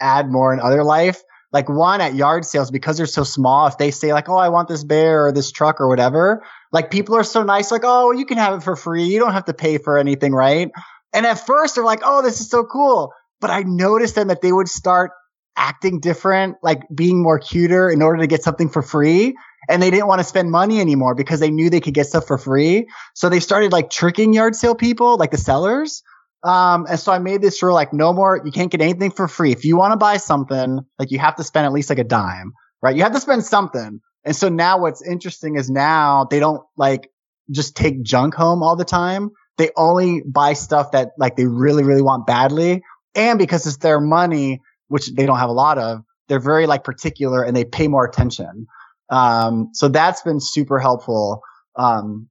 [0.00, 1.22] add more in other life.
[1.52, 4.50] Like one at yard sales because they're so small if they say like oh i
[4.50, 6.42] want this bear or this truck or whatever
[6.72, 9.04] like people are so nice like oh you can have it for free.
[9.04, 10.70] You don't have to pay for anything right?
[11.12, 13.12] And at first they're like oh this is so cool.
[13.40, 15.12] But i noticed then that they would start
[15.56, 19.34] acting different like being more cuter in order to get something for free.
[19.68, 22.26] And they didn't want to spend money anymore because they knew they could get stuff
[22.26, 22.86] for free.
[23.14, 26.02] So they started like tricking yard sale people like the sellers
[26.46, 29.26] um, and so I made this rule like no more, you can't get anything for
[29.26, 29.50] free.
[29.50, 32.04] If you want to buy something, like you have to spend at least like a
[32.04, 32.94] dime, right?
[32.94, 34.00] You have to spend something.
[34.24, 37.10] And so now what's interesting is now they don't like
[37.50, 39.30] just take junk home all the time.
[39.58, 42.80] They only buy stuff that like they really, really want badly.
[43.16, 46.84] And because it's their money, which they don't have a lot of, they're very like
[46.84, 48.68] particular and they pay more attention.
[49.10, 51.42] Um, so that's been super helpful.
[51.74, 52.28] Um,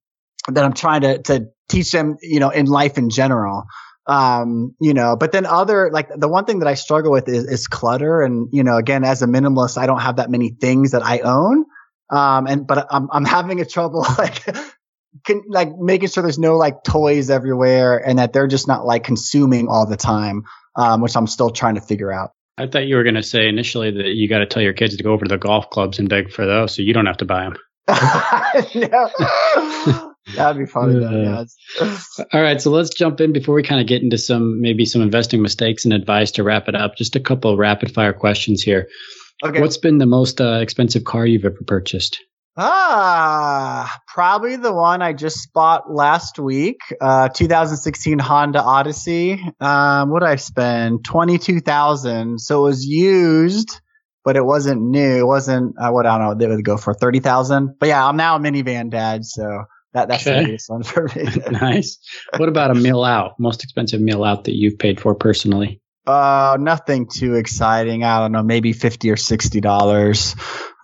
[0.47, 3.65] that I'm trying to, to teach them, you know, in life in general
[4.07, 7.45] um, you know, but then other, like the one thing that I struggle with is,
[7.45, 8.21] is clutter.
[8.21, 11.19] And, you know, again, as a minimalist, I don't have that many things that I
[11.19, 11.65] own.
[12.09, 14.43] Um, and, but I'm, I'm having a trouble like,
[15.25, 19.03] can, like making sure there's no like toys everywhere and that they're just not like
[19.03, 20.43] consuming all the time,
[20.75, 22.31] um, which I'm still trying to figure out.
[22.57, 24.95] I thought you were going to say initially that you got to tell your kids
[24.95, 27.17] to go over to the golf clubs and beg for those so you don't have
[27.17, 27.57] to buy them.
[30.33, 31.03] That'd be funny.
[31.03, 31.45] Uh,
[32.33, 35.01] all right, so let's jump in before we kind of get into some maybe some
[35.01, 36.95] investing mistakes and advice to wrap it up.
[36.97, 38.87] Just a couple rapid fire questions here.
[39.43, 39.61] Okay.
[39.61, 42.19] What's been the most uh, expensive car you've ever purchased?
[42.57, 49.43] Ah, probably the one I just bought last week, uh, 2016 Honda Odyssey.
[49.59, 51.03] Um, what I spend?
[51.03, 52.39] 22,000.
[52.39, 53.81] So it was used,
[54.23, 55.19] but it wasn't new.
[55.19, 57.75] It wasn't, uh, what I don't know, they would go for 30,000.
[57.77, 59.25] But yeah, I'm now a minivan dad.
[59.25, 59.65] So
[59.95, 60.39] that, that's okay.
[60.39, 61.25] the biggest one for me.
[61.51, 61.97] nice.
[62.35, 63.39] What about a meal out?
[63.39, 65.81] Most expensive meal out that you've paid for personally?
[66.05, 68.03] Uh, nothing too exciting.
[68.03, 70.35] I don't know, maybe fifty or sixty dollars.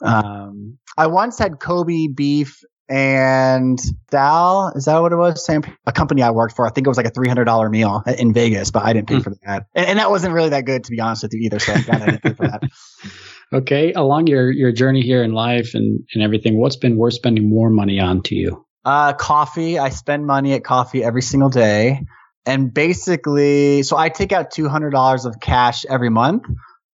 [0.01, 4.71] Um, I once had Kobe beef and Dal.
[4.75, 5.45] Is that what it was?
[5.45, 6.65] Same a company I worked for.
[6.65, 9.09] I think it was like a three hundred dollar meal in Vegas, but I didn't
[9.09, 9.23] pay mm.
[9.23, 11.59] for that, and, and, that wasn't really that good to be honest with you either.
[11.59, 12.63] So I didn't pay for that.
[13.53, 17.49] Okay, along your your journey here in life and and everything, what's been worth spending
[17.49, 18.65] more money on to you?
[18.83, 19.77] Uh, coffee.
[19.77, 22.05] I spend money at coffee every single day.
[22.45, 26.45] And basically, so I take out $200 of cash every month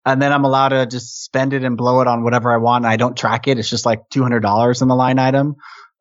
[0.04, 2.86] and then I'm allowed to just spend it and blow it on whatever I want.
[2.86, 3.58] I don't track it.
[3.58, 5.56] It's just like $200 in the line item.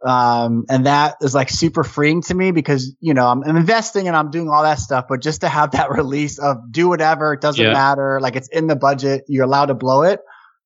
[0.06, 4.08] Um, and that is like super freeing to me because, you know, I'm, I'm, investing
[4.08, 7.34] and I'm doing all that stuff, but just to have that release of do whatever,
[7.34, 7.74] it doesn't yeah.
[7.74, 8.20] matter.
[8.22, 9.24] Like it's in the budget.
[9.28, 10.20] You're allowed to blow it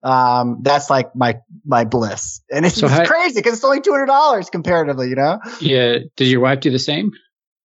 [0.04, 3.82] um, that's like my my bliss, and it's, so it's how, crazy because it's only
[3.82, 5.40] two hundred dollars comparatively, you know.
[5.60, 6.00] Yeah.
[6.16, 7.12] Does your wife do the same?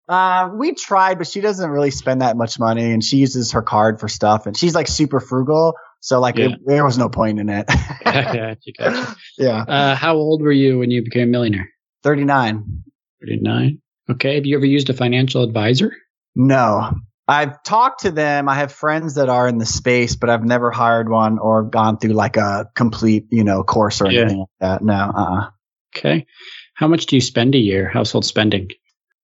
[0.08, 3.62] Uh, we tried, but she doesn't really spend that much money, and she uses her
[3.62, 5.74] card for stuff, and she's like super frugal.
[6.00, 6.46] So like yeah.
[6.46, 7.66] it, there was no point in it.
[8.04, 9.16] gotcha, gotcha.
[9.38, 9.62] Yeah.
[9.62, 11.70] Uh, how old were you when you became a millionaire?
[12.02, 12.82] Thirty nine.
[13.20, 13.80] Thirty nine.
[14.10, 14.34] Okay.
[14.34, 15.92] Have you ever used a financial advisor?
[16.34, 16.92] No,
[17.26, 18.48] I've talked to them.
[18.48, 21.98] I have friends that are in the space, but I've never hired one or gone
[21.98, 24.82] through like a complete, you know, course or anything like that.
[24.82, 24.94] No.
[24.94, 25.50] Uh-uh.
[25.96, 26.26] Okay.
[26.74, 28.68] How much do you spend a year, household spending?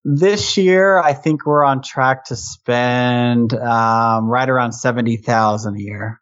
[0.03, 5.81] This year, I think we're on track to spend um, right around seventy thousand a
[5.81, 6.21] year.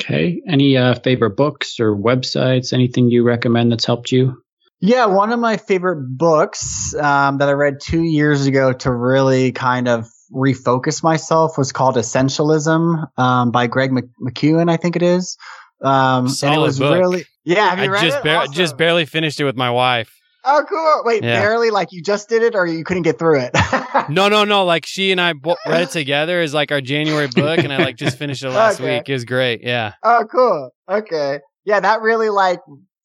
[0.00, 0.40] Okay.
[0.48, 2.72] Any uh, favorite books or websites?
[2.72, 4.42] Anything you recommend that's helped you?
[4.80, 9.50] Yeah, one of my favorite books um, that I read two years ago to really
[9.50, 15.36] kind of refocus myself was called Essentialism um, by Greg McKeown, I think it is.
[15.82, 16.98] Um, Solid and it was book.
[16.98, 17.70] really yeah.
[17.70, 18.24] Have you I read just it?
[18.24, 18.52] bar- Awesome.
[18.54, 20.12] just barely finished it with my wife.
[20.44, 21.02] Oh, cool.
[21.04, 21.40] Wait, Yeah.
[21.40, 21.70] barely?
[21.70, 23.50] Like you just did it, or you couldn't get through it?
[24.10, 24.64] No, no, no.
[24.64, 27.78] Like she and I bo- read it together as like our January book, and I
[27.78, 28.98] like just finished it last Okay.
[28.98, 29.08] week.
[29.08, 29.62] It was great.
[29.62, 29.92] Yeah.
[30.02, 30.70] Oh, cool.
[30.88, 31.40] Okay.
[31.64, 32.60] Yeah, that really like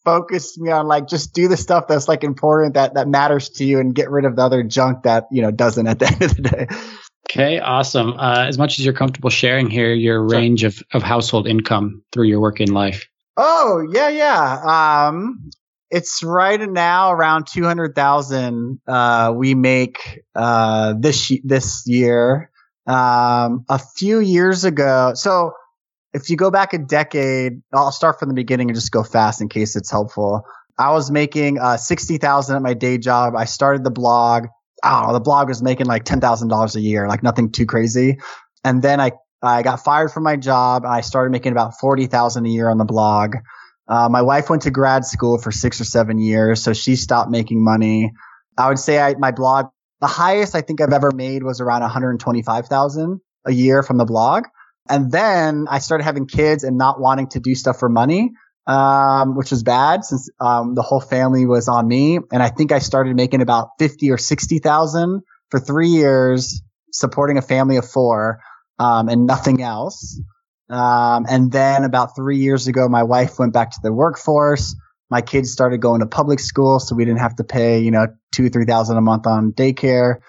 [0.06, 3.66] focused me on like just do the stuff that's like important that that matters to
[3.66, 6.22] you and get rid of the other junk that you know doesn't at the end
[6.22, 6.68] of the day.
[7.34, 8.14] Okay, awesome.
[8.14, 10.38] Uh, as much as you're comfortable sharing here, your Sure.
[10.40, 13.08] range of, of household income through your working life.
[13.38, 15.08] Oh yeah, yeah.
[15.08, 15.50] Um,
[15.90, 18.80] it's right now around two hundred thousand.
[18.88, 22.52] Uh, we make uh this this year.
[22.86, 25.14] Um, a few years ago.
[25.16, 25.54] So
[26.14, 29.42] if you go back a decade, I'll start from the beginning and just go fast
[29.42, 30.44] in case it's helpful.
[30.78, 33.34] I was making uh sixty thousand at my day job.
[33.36, 34.46] I started the blog.
[34.84, 37.52] I don't know, the blog was making like ten thousand dollars a year, like nothing
[37.52, 38.18] too crazy.
[38.64, 39.14] And then I
[39.44, 42.86] I got fired from my job I started making about 40,000 a year on the
[42.86, 43.36] blog.
[43.90, 47.30] Uh, my wife went to grad school for six or seven years, so she stopped
[47.30, 48.14] making money.
[48.58, 49.66] I would say I, my blog,
[50.00, 54.46] the highest I think I've ever made was around 125,000 a year from the blog.
[54.90, 58.32] And then I started having kids and not wanting to do stuff for money,
[58.68, 62.20] um, which was bad since, um, the whole family was on me.
[62.32, 66.62] And I think I started making about 50 or 60,000 for three years,
[66.92, 68.40] supporting a family of four
[68.80, 70.20] um, and nothing else.
[70.70, 74.76] Um, and then about three years ago, my wife went back to the workforce.
[75.10, 78.08] My kids started going to public school, so we didn't have to pay, you know,
[78.34, 80.22] two, three thousand a month on daycare.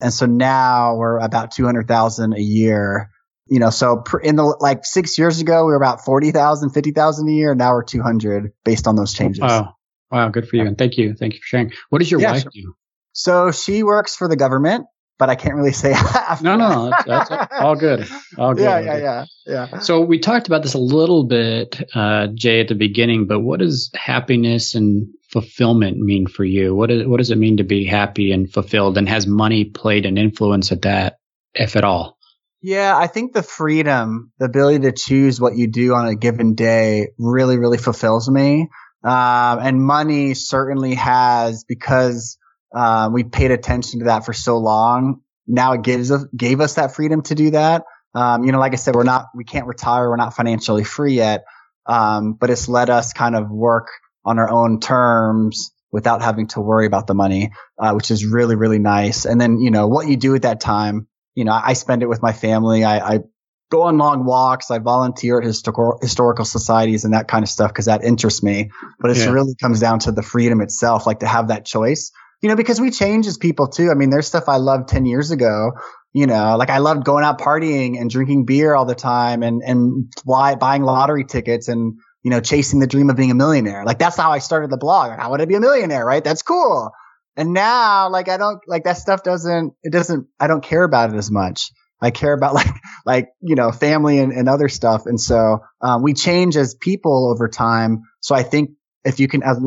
[0.00, 3.10] And so now we're about 200,000 a year.
[3.46, 7.32] You know, so in the like six years ago, we were about 40,000, 50,000 a
[7.32, 7.54] year.
[7.54, 9.40] Now we're 200 based on those changes.
[9.42, 9.74] Wow.
[10.10, 10.28] Wow.
[10.30, 10.66] Good for you.
[10.66, 11.14] And thank you.
[11.14, 11.72] Thank you for sharing.
[11.90, 12.50] What does your Yeah, wife sure.
[12.54, 12.74] do?
[13.12, 14.86] So she works for the government,
[15.18, 15.94] but I can't really say.
[16.42, 18.08] No, no, that's, that's all good.
[18.38, 18.64] All good.
[18.64, 19.78] Yeah, yeah, yeah, yeah.
[19.78, 23.60] So we talked about this a little bit, uh, Jay, at the beginning, but what
[23.60, 26.74] does happiness and fulfillment mean for you?
[26.74, 28.98] What, is, what does it mean to be happy and fulfilled?
[28.98, 31.18] And has money played an influence at that,
[31.54, 32.13] if at all?
[32.66, 36.54] Yeah, I think the freedom, the ability to choose what you do on a given
[36.54, 38.70] day really, really fulfills me.
[39.02, 42.38] Um, and money certainly has because,
[42.74, 45.20] uh, we paid attention to that for so long.
[45.46, 47.84] Now it gives us, gave us that freedom to do that.
[48.14, 50.08] Um, you know, like I said, we're not, we can't retire.
[50.08, 51.44] We're not financially free yet.
[51.84, 53.88] Um, but it's let us kind of work
[54.24, 58.56] on our own terms without having to worry about the money, uh, which is really,
[58.56, 59.26] really nice.
[59.26, 62.08] And then, you know, what you do at that time, you know, I spend it
[62.08, 62.84] with my family.
[62.84, 63.18] I, I
[63.70, 64.70] go on long walks.
[64.70, 68.70] I volunteer at historical, historical societies and that kind of stuff because that interests me.
[69.00, 69.30] But it Yeah.
[69.30, 72.12] really comes down to the freedom itself, like to have that choice,
[72.42, 73.90] you know, because we change as people too.
[73.90, 75.72] I mean, there's stuff I loved 10 years ago,
[76.12, 79.62] you know, like I loved going out partying and drinking beer all the time and,
[79.64, 83.84] and fly, buying lottery tickets and, you know, chasing the dream of being a millionaire.
[83.84, 85.08] Like that's how I started the blog.
[85.10, 86.04] Like, How would I be a millionaire?
[86.06, 86.22] Right.
[86.22, 86.92] That's cool.
[87.36, 91.12] And now, like, I don't, like, that stuff doesn't, it doesn't, I don't care about
[91.12, 91.70] it as much.
[92.00, 92.70] I care about, like,
[93.04, 95.06] like, you know, family and, and other stuff.
[95.06, 98.02] And so, um, we change as people over time.
[98.20, 98.70] So I think
[99.04, 99.58] if you can, as,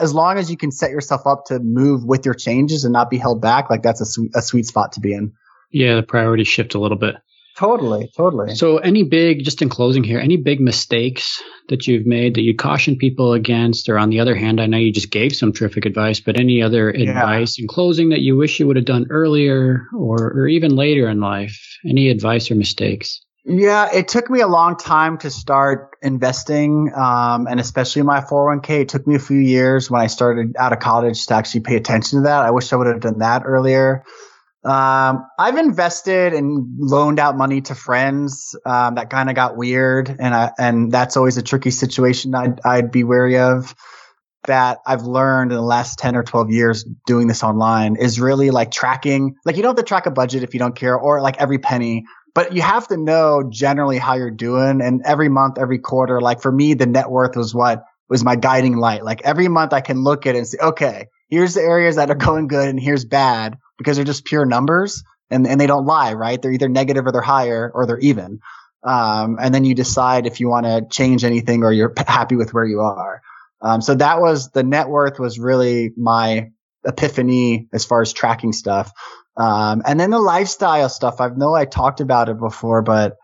[0.00, 3.10] as long as you can set yourself up to move with your changes and not
[3.10, 5.32] be held back, like, that's a sweet, a sweet spot to be in.
[5.72, 7.16] Yeah, the priorities shift a little bit.
[7.56, 8.10] Totally.
[8.14, 8.54] Totally.
[8.54, 12.54] So, any big, just in closing here, any big mistakes that you've made that you
[12.54, 13.88] caution people against?
[13.88, 16.62] Or on the other hand, I know you just gave some terrific advice, but any
[16.62, 17.10] other Yeah.
[17.10, 21.08] advice in closing that you wish you would have done earlier or, or even later
[21.08, 21.58] in life?
[21.88, 23.22] Any advice or mistakes?
[23.48, 28.80] Yeah, it took me a long time to start investing, um, and especially my 401k.
[28.82, 31.76] It took me a few years when I started out of college to actually pay
[31.76, 32.44] attention to that.
[32.44, 34.02] I wish I would have done that earlier.
[34.66, 38.56] Um, I've invested and loaned out money to friends.
[38.66, 42.34] Um, that kind of got weird, and I and that's always a tricky situation.
[42.34, 43.74] I'd I'd be wary of.
[44.46, 48.50] That I've learned in the last 10 or 12 years doing this online is really
[48.50, 51.20] like tracking, like you don't have to track a budget if you don't care or
[51.20, 54.80] like every penny, but you have to know generally how you're doing.
[54.80, 58.36] And every month, every quarter, like for me, the net worth was what was my
[58.36, 59.04] guiding light.
[59.04, 62.08] Like every month I can look at it and say, okay, here's the areas that
[62.08, 65.86] are going good and here's bad because they're just pure numbers and, and they don't
[65.86, 66.40] lie, right?
[66.40, 68.40] They're either negative or they're higher or they're even.
[68.82, 72.54] Um, and then you decide if you want to change anything or you're happy with
[72.54, 73.20] where you are.
[73.60, 76.50] Um, so that was the net worth was really my
[76.84, 78.92] epiphany as far as tracking stuff.
[79.36, 81.20] Um, and then the lifestyle stuff.
[81.20, 83.16] I know I talked about it before, but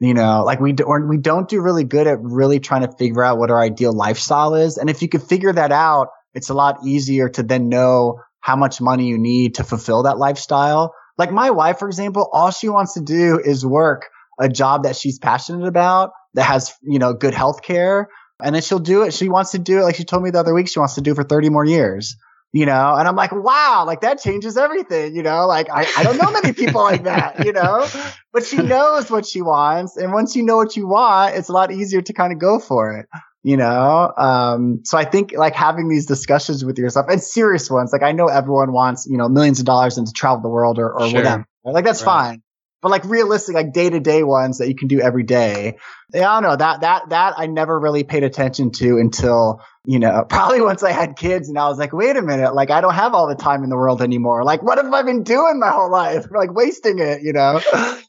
[0.00, 3.22] you know, like we do, we don't do really good at really trying to figure
[3.22, 4.76] out what our ideal lifestyle is.
[4.76, 8.56] And if you could figure that out, it's a lot easier to then know how
[8.56, 10.94] much money you need to fulfill that lifestyle.
[11.16, 14.96] Like my wife, for example, all she wants to do is work a job that
[14.96, 18.08] she's passionate about that has, you know, good health care.
[18.42, 19.14] And then she'll do it.
[19.14, 19.82] She wants to do it.
[19.82, 22.16] Like she told me the other week, she wants to do for 30 more years
[22.52, 26.02] you know, and I'm like, wow, like that changes everything, you know, like I, I
[26.02, 27.86] don't know many people like that, you know,
[28.32, 29.96] but she knows what she wants.
[29.96, 32.58] And once you know what you want, it's a lot easier to kind of go
[32.58, 33.08] for it,
[33.42, 34.12] you know?
[34.16, 38.12] Um, so I think like having these discussions with yourself and serious ones, like I
[38.12, 41.08] know everyone wants, you know, millions of dollars and to travel the world or, or
[41.08, 41.18] sure.
[41.18, 41.46] whatever.
[41.64, 42.26] Like that's right.
[42.26, 42.41] fine.
[42.82, 45.78] But like realistic, like day to day ones that you can do every day.
[46.12, 49.98] Yeah, I don't know that, that, that I never really paid attention to until you
[49.98, 52.80] know, probably once I had kids and I was like, wait a minute, like I
[52.80, 54.44] don't have all the time in the world anymore.
[54.44, 56.26] Like, what have I been doing my whole life?
[56.42, 57.60] Like wasting it, you know?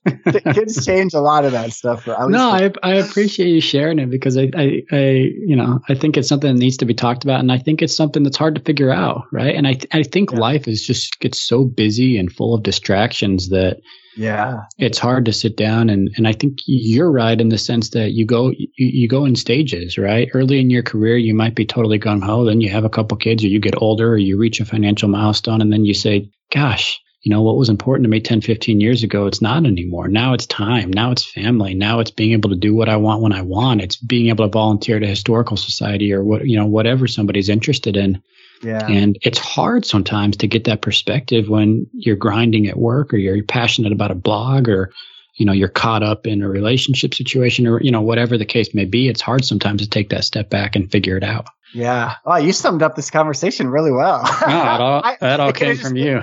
[0.54, 2.08] kids change a lot of that stuff.
[2.08, 5.00] no, I, I appreciate you sharing it because I, I, I,
[5.46, 7.82] you know, I think it's something that needs to be talked about and I think
[7.82, 9.26] it's something that's hard to figure out.
[9.32, 9.56] Right.
[9.56, 10.40] And I, I think yeah.
[10.40, 13.78] life is just gets so busy and full of distractions that,
[14.16, 14.64] yeah.
[14.78, 18.12] It's hard to sit down and, and I think you're right in the sense that
[18.12, 20.30] you go you, you go in stages, right?
[20.34, 23.18] Early in your career you might be totally gung ho, then you have a couple
[23.18, 26.30] kids or you get older or you reach a financial milestone and then you say,
[26.52, 30.10] Gosh, you know, what was important to me 10, 15 years ago, it's not anymore.
[30.10, 30.92] Now it's time.
[30.92, 31.74] Now it's family.
[31.74, 33.82] Now it's being able to do what I want when I want.
[33.82, 37.96] It's being able to volunteer to historical society or what, you know, whatever somebody's interested
[37.96, 38.22] in.
[38.64, 38.86] Yeah.
[38.88, 43.44] And it's hard sometimes to get that perspective when you're grinding at work or you're
[43.44, 44.92] passionate about a blog or,
[45.36, 48.74] you know, you're caught up in a relationship situation or, you know, whatever the case
[48.74, 49.10] may be.
[49.10, 51.48] It's hard sometimes to take that step back and figure it out.
[51.74, 52.16] Yeah.
[52.26, 54.22] Oh, you summed up this conversation really well.
[54.24, 56.22] no, that all, that all came from you.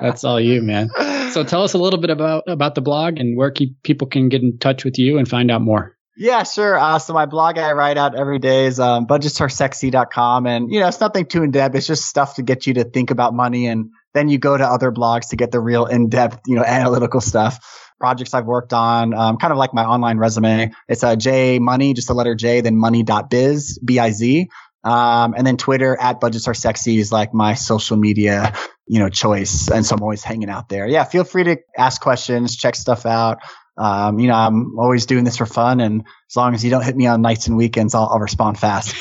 [0.00, 0.90] That's all you, man.
[1.30, 4.28] So tell us a little bit about about the blog and where keep, people can
[4.28, 5.96] get in touch with you and find out more.
[6.16, 6.78] Yeah, sure.
[6.78, 10.46] Uh, so my blog I write out every day is um, budgetsaresexy.com.
[10.46, 11.74] And, you know, it's nothing too in depth.
[11.74, 13.66] It's just stuff to get you to think about money.
[13.66, 16.64] And then you go to other blogs to get the real in depth, you know,
[16.64, 17.90] analytical stuff.
[17.98, 20.72] Projects I've worked on, um, kind of like my online resume.
[20.88, 24.48] It's a uh, money, just the letter J, then money.biz, B-I-Z.
[24.84, 28.54] Um, and then Twitter at budgets are sexy is like my social media,
[28.88, 29.70] you know, choice.
[29.70, 30.88] And so I'm always hanging out there.
[30.88, 31.04] Yeah.
[31.04, 33.38] Feel free to ask questions, check stuff out
[33.76, 35.80] um, you know, I'm always doing this for fun.
[35.80, 38.58] And as long as you don't hit me on nights and weekends, I'll, I'll respond
[38.58, 38.94] fast.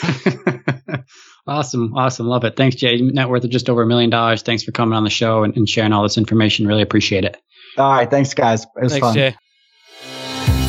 [1.47, 1.93] awesome.
[1.95, 2.27] Awesome.
[2.27, 2.55] Love it.
[2.55, 3.01] Thanks, Jay.
[3.01, 4.41] Net worth of just over a million dollars.
[4.41, 6.67] Thanks for coming on the show and, and, sharing all this information.
[6.67, 7.37] Really appreciate it.
[7.77, 8.09] All right.
[8.09, 8.63] Thanks, guys.
[8.63, 9.13] It was thanks, fun.
[9.13, 9.35] Jay.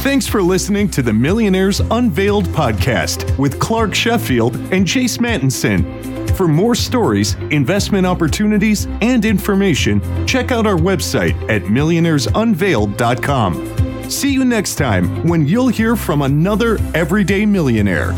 [0.03, 6.37] Thanks for listening to the Millionaires Unveiled podcast with Clark Sheffield and Chase Mattinson.
[6.37, 13.82] For more stories, investment opportunities, and information, check out our website at millionairesunveiled.com.
[14.13, 18.13] See you next time when you'll hear from another everyday millionaire.